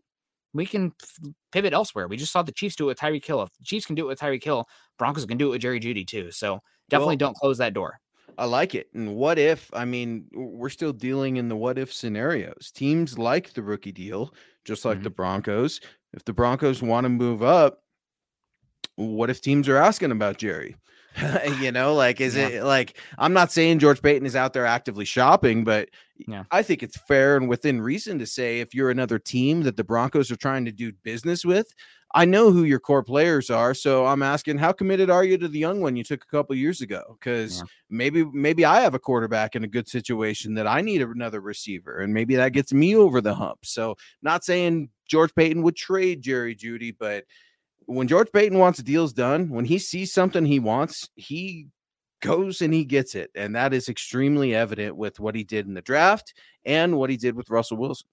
[0.53, 0.93] We can
[1.51, 2.09] pivot elsewhere.
[2.09, 3.43] We just saw the Chiefs do it with Tyreek Hill.
[3.43, 4.67] If the Chiefs can do it with Tyreek Hill,
[4.99, 6.31] Broncos can do it with Jerry Jeudy too.
[6.31, 6.61] So
[6.91, 7.99] definitely well, don't close that door.
[8.39, 8.89] I like it.
[8.95, 12.71] And what if, I mean, we're still dealing in the what if scenarios.
[12.75, 15.05] Teams like the rookie deal, just like mm-hmm.
[15.05, 15.81] the Broncos.
[16.13, 17.83] If the Broncos want to move up,
[18.97, 20.77] what if teams are asking about Jerry?
[21.61, 22.49] you know, like, is yeah.
[22.49, 25.89] it like, I'm not saying George Paton is out there actively shopping, but
[26.27, 26.45] yeah.
[26.51, 29.85] I think it's fair and within reason to say if you're another team that the
[29.85, 31.67] Broncos are trying to do business with,
[32.15, 33.73] I know who your core players are.
[33.73, 36.55] So I'm asking, how committed are you to the young one you took a couple
[36.55, 37.17] years ago?
[37.19, 37.65] Because yeah.
[37.89, 42.01] maybe, maybe I have a quarterback in a good situation that I need another receiver,
[42.01, 43.61] and maybe that gets me over the hump.
[43.65, 47.25] So, not saying George Paton would trade Jerry Jeudy, but
[47.87, 51.67] when George Paton wants deals done, when he sees something he wants, he
[52.21, 53.31] goes and he gets it.
[53.35, 57.17] And that is extremely evident with what he did in the draft and what he
[57.17, 58.07] did with Russell Wilson.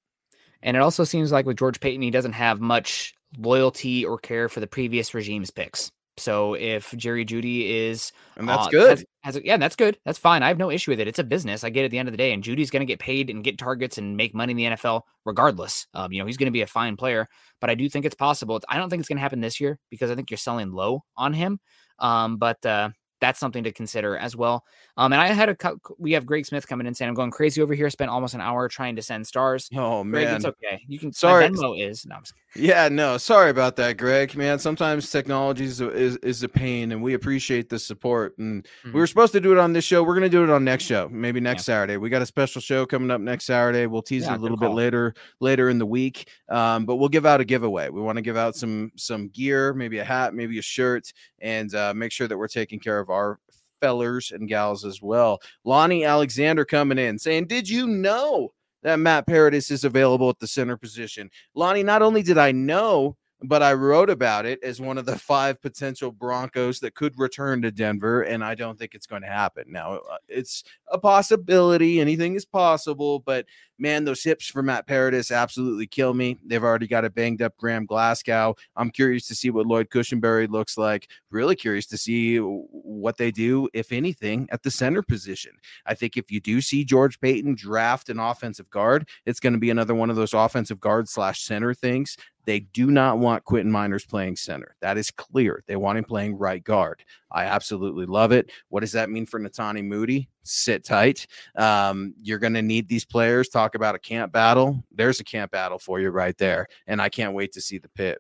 [0.62, 4.50] And it also seems like with George Paton, he doesn't have much loyalty or care
[4.50, 5.92] for the previous regime's picks.
[6.20, 9.06] So if Jerry Jeudy is and that's uh, good,
[9.44, 9.98] yeah, that's good.
[10.06, 10.44] That's fine.
[10.44, 11.08] I have no issue with it.
[11.08, 11.64] It's a business.
[11.64, 13.30] I get it at the end of the day, and Jeudy's going to get paid
[13.30, 15.88] and get targets and make money in the NFL regardless.
[15.94, 17.28] Um, you know, he's going to be a fine player,
[17.60, 18.60] but I do think it's possible.
[18.70, 21.04] I don't think it's going to happen this year because I think you're selling low
[21.18, 21.60] on him.
[22.00, 22.90] Um, but uh,
[23.20, 24.66] that's something to consider as well.
[24.98, 25.58] Um, and I had a
[25.98, 27.90] we have Greg Smith coming in and saying I'm going crazy over here.
[27.90, 29.70] Spent almost an hour trying to send stars.
[29.76, 30.82] Oh Greg, man, it's okay.
[30.88, 31.14] You can.
[31.14, 32.18] Sorry, Venmo is no.
[32.56, 34.36] Yeah, no, sorry about that, Greg.
[34.36, 38.36] Man, sometimes technology is a, is, is a pain, and we appreciate the support.
[38.40, 38.92] And mm-hmm.
[38.92, 40.02] we were supposed to do it on this show.
[40.04, 41.76] We're gonna do it on next show, maybe next yeah.
[41.76, 41.98] Saturday.
[41.98, 43.86] We got a special show coming up next Saturday.
[43.86, 46.28] We'll tease yeah, it a little bit later later in the week.
[46.50, 47.90] Um, but we'll give out a giveaway.
[47.90, 51.74] We want to give out some some gear, maybe a hat, maybe a shirt, and
[51.76, 53.40] uh, make sure that we're taking care of our
[53.82, 55.40] fellers and gals as well.
[55.64, 58.52] Lonnie Alexander coming in saying, Did you know
[58.84, 61.30] that Matt Paradis is available at the center position?
[61.56, 65.18] Lonnie, not only did I know, but I wrote about it as one of the
[65.18, 69.30] five potential Broncos that could return to Denver, and I don't think it's going to
[69.30, 69.66] happen.
[69.68, 73.46] Now, uh, it's a possibility, anything is possible, but
[73.78, 76.38] man, those hips for Matt Paradis absolutely kill me.
[76.46, 78.56] They've already got a banged up Graham Glasgow.
[78.76, 81.10] I'm curious to see what Lloyd Cushenberry looks like.
[81.32, 85.54] Really curious to see what they do, if anything, at the center position.
[85.86, 89.60] I think if you do see George Paton draft an offensive guard, it's going to
[89.60, 92.18] be another one of those offensive guard slash center things.
[92.50, 94.76] They do not want Quinton Meinerz playing center.
[94.82, 95.64] That is clear.
[95.68, 97.04] They want him playing right guard.
[97.32, 98.50] I absolutely love it.
[98.70, 100.30] What does that mean for Netane Muti?
[100.42, 101.28] Sit tight.
[101.56, 103.50] Um, you're going to need these players.
[103.50, 104.84] Talk about a camp battle.
[104.92, 107.90] There's a camp battle for you right there, and I can't wait to see the
[107.90, 108.20] pit.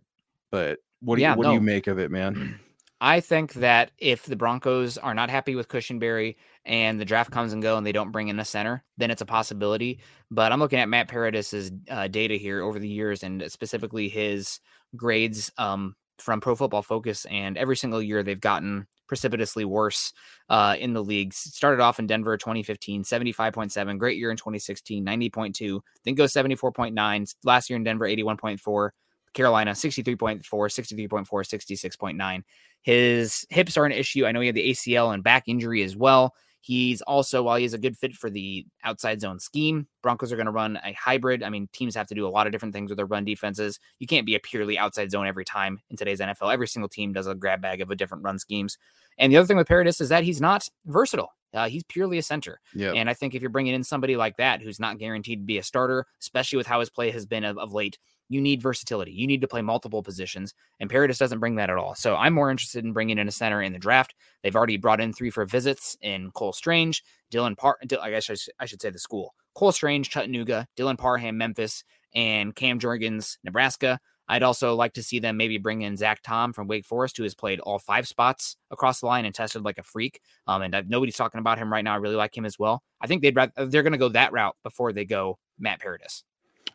[0.51, 1.49] But what do yeah, you, what no.
[1.49, 2.59] do you make of it, man?
[3.01, 6.35] I think that if the Broncos are not happy with Cushenberry
[6.65, 9.21] and the draft comes and go and they don't bring in a center, then it's
[9.21, 9.99] a possibility.
[10.29, 14.59] But I'm looking at Matt Paradis's uh, data here over the years and specifically his
[14.97, 20.11] grades um, from Pro Football Focus, and every single year they've gotten precipitously worse
[20.49, 21.37] uh, in the leagues.
[21.37, 27.35] Started off in Denver 2015, 75.7, great year in 2016, 90.2, then goes 74.9.
[27.45, 28.89] Last year in Denver, 81.4.
[29.33, 32.43] Carolina 63.4, 63.4, 66.9.
[32.81, 34.25] His hips are an issue.
[34.25, 36.33] I know he had the ACL and back injury as well.
[36.61, 40.45] He's also, while he's a good fit for the outside zone scheme, Broncos are going
[40.45, 41.41] to run a hybrid.
[41.41, 43.79] I mean, teams have to do a lot of different things with their run defenses.
[43.99, 46.53] You can't be a purely outside zone every time in today's NFL.
[46.53, 48.77] Every single team does a grab bag of a different run schemes.
[49.17, 51.33] And the other thing with Paradis is that he's not versatile.
[51.53, 52.59] Uh, he's purely a center.
[52.75, 52.93] Yep.
[52.95, 55.57] And I think if you're bringing in somebody like that who's not guaranteed to be
[55.57, 57.97] a starter, especially with how his play has been of, of late,
[58.29, 59.11] you need versatility.
[59.11, 61.95] You need to play multiple positions, and Paradis doesn't bring that at all.
[61.95, 64.15] So I'm more interested in bringing in a center in the draft.
[64.43, 67.77] They've already brought in three for visits in Cole Strange, Dylan Par.
[68.01, 69.33] I guess I should say the school.
[69.55, 73.99] Cole Strange, Chattanooga, Dylan Parham, Memphis, and Cam Jurgens, Nebraska.
[74.31, 77.23] I'd also like to see them maybe bring in Zach Tom from Wake Forest, who
[77.23, 80.21] has played all five spots across the line and tested like a freak.
[80.45, 81.93] Um, and nobody's talking about him right now.
[81.93, 82.83] I really like him as well.
[83.01, 86.23] I think they'd rather, they're going to go that route before they go Matt Paradis.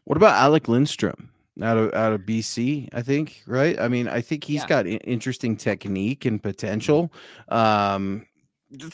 [0.02, 1.30] What about Alec Lindstrom?
[1.62, 3.78] Out of out of BC, I think, right?
[3.78, 4.66] I mean, I think he's yeah.
[4.66, 7.12] got interesting technique and potential.
[7.48, 8.26] Um,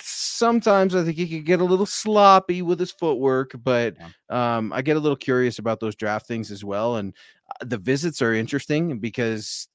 [0.01, 3.97] sometimes I think he could get a little sloppy with his footwork, but
[4.29, 6.97] um, I get a little curious about those draft things as well.
[6.97, 7.15] And
[7.49, 9.69] uh, the visits are interesting because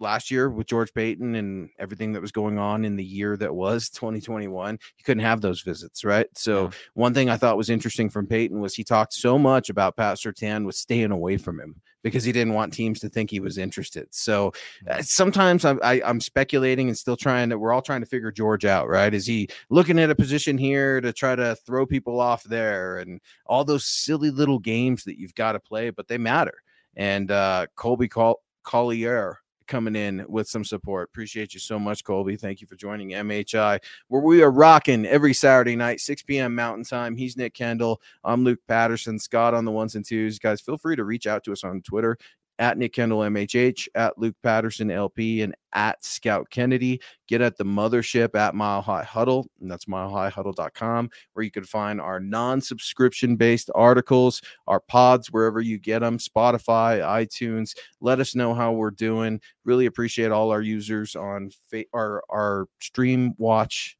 [0.00, 3.54] last year with George Paton and everything that was going on in the year that
[3.54, 6.26] was 2021, you couldn't have those visits, right?
[6.34, 6.70] So yeah.
[6.94, 10.16] one thing I thought was interesting from Paton was he talked so much about Pat
[10.16, 13.58] Surtain was staying away from him because he didn't want teams to think he was
[13.58, 14.06] interested.
[14.10, 14.52] So
[14.88, 17.58] uh, sometimes I'm, I, am i am speculating and still trying to.
[17.58, 19.12] We're all trying to figure George out, right?
[19.12, 23.20] Is he looking at a position here to try to throw people off there and
[23.46, 26.54] all those silly little games that you've got to play, but they matter.
[26.96, 29.38] And uh, Colby Col- Collier
[29.68, 31.08] coming in with some support.
[31.10, 32.36] Appreciate you so much, Colby.
[32.36, 36.54] Thank you for joining MHI, where we are rocking every Saturday night, 6 p.m.
[36.54, 37.14] Mountain Time.
[37.14, 37.98] He's Nick Kendell.
[38.24, 39.18] I'm Luke Patterson.
[39.18, 40.38] Scott on the ones and twos.
[40.38, 42.18] Guys, feel free to reach out to us on Twitter
[42.58, 47.00] at Nick Kendell MHH, at Luke Patterson LP, and at Scout Kennedy.
[47.26, 52.00] Get at the mothership at Mile High Huddle, and that's milehighhuddle.com, where you can find
[52.00, 57.76] our non subscription based articles, our pods, wherever you get them Spotify, iTunes.
[58.00, 59.40] Let us know how we're doing.
[59.64, 63.97] Really appreciate all our users on fa- our, our stream watch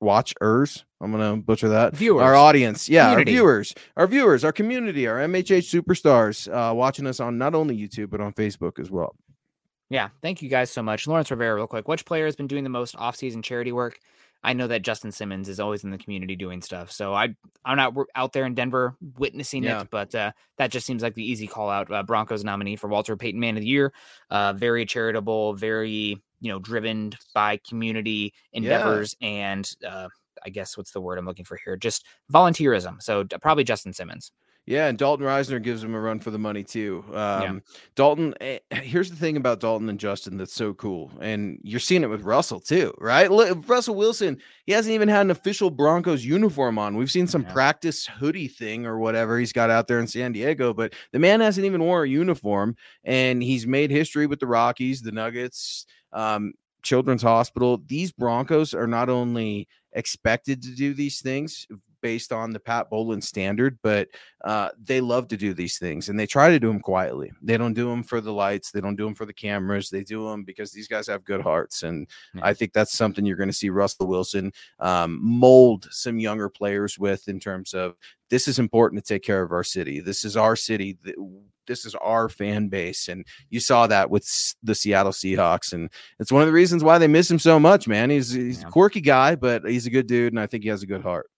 [0.00, 0.84] watchers.
[1.00, 1.94] I'm gonna butcher that.
[1.94, 3.32] Viewers, our audience, yeah, community.
[3.32, 7.76] our viewers, our viewers, our community, our MHH superstars, uh, watching us on not only
[7.76, 9.14] YouTube but on Facebook as well.
[9.90, 11.54] Yeah, thank you guys so much, Lawrence Rivera.
[11.54, 13.98] Real quick, which player has been doing the most off-season charity work?
[14.42, 17.34] I know that Justin Simmons is always in the community doing stuff, so I
[17.64, 19.82] I'm not out there in Denver witnessing yeah.
[19.82, 21.90] it, but uh, that just seems like the easy call out.
[21.92, 23.92] Uh, Broncos nominee for Walter Payton Man of the Year,
[24.30, 29.28] uh, very charitable, very you know driven by community endeavors yeah.
[29.28, 30.08] and uh,
[30.44, 31.76] I guess what's the word I'm looking for here?
[31.76, 33.02] Just volunteerism.
[33.02, 34.32] So probably Justin Simmons.
[34.68, 37.02] Yeah, and Dalton Risner gives him a run for the money too.
[37.08, 37.58] Um, yeah.
[37.94, 42.02] Dalton, eh, here's the thing about Dalton and Justin that's so cool, and you're seeing
[42.02, 43.30] it with Russell too, right?
[43.30, 46.98] Look, Russell Wilson, he hasn't even had an official Broncos uniform on.
[46.98, 47.52] We've seen some yeah.
[47.54, 51.40] practice hoodie thing or whatever he's got out there in San Diego, but the man
[51.40, 55.86] hasn't even worn a uniform, and he's made history with the Rockies, the Nuggets.
[56.12, 56.52] Um,
[56.82, 57.82] Children's Hospital.
[57.86, 61.66] These Broncos are not only expected to do these things
[62.00, 64.08] based on the Pat Bowlen standard, but
[64.44, 67.30] uh, they love to do these things and they try to do them quietly.
[67.42, 69.90] They don't do them for the lights, they don't do them for the cameras.
[69.90, 72.08] They do them because these guys have good hearts, and.
[72.42, 76.98] I think that's something you're going to see Russell Wilson um, mold some younger players
[76.98, 77.94] with in terms of
[78.30, 80.00] this is important to take care of our city.
[80.00, 80.98] This is our city.
[81.66, 84.26] This is our fan base, and you saw that with
[84.62, 87.86] the Seattle Seahawks, and it's one of the reasons why they miss him so much.
[87.86, 88.68] Man, he's he's yeah.
[88.68, 91.02] a quirky guy, but he's a good dude, and I think he has a good
[91.02, 91.28] heart.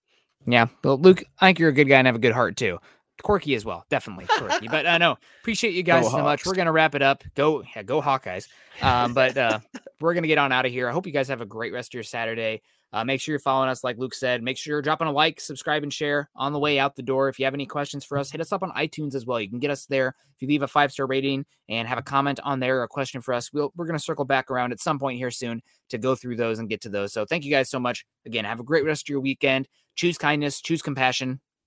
[0.45, 2.79] Yeah, but Luke, I think you're a good guy and have a good heart too.
[3.23, 4.67] Quirky as well, definitely quirky.
[4.67, 6.23] but I uh, know appreciate you guys go so Hawks.
[6.23, 6.45] much.
[6.45, 7.23] We're gonna wrap it up.
[7.35, 8.47] Go, yeah, go Hawkeyes.
[8.81, 9.59] Um, but uh,
[10.01, 10.89] we're gonna get on out of here.
[10.89, 12.61] I hope you guys have a great rest of your Saturday.
[12.93, 14.43] Uh, make sure you're following us, like Luke said.
[14.43, 17.29] Make sure you're dropping a like, subscribe, and share on the way out the door.
[17.29, 19.39] If you have any questions for us, hit us up on iTunes as well.
[19.39, 20.09] You can get us there.
[20.35, 22.89] If you leave a five star rating and have a comment on there or a
[22.89, 25.61] question for us, we'll, we're going to circle back around at some point here soon
[25.89, 27.13] to go through those and get to those.
[27.13, 28.05] So thank you guys so much.
[28.25, 29.69] Again, have a great rest of your weekend.
[29.95, 31.39] Choose kindness, choose compassion.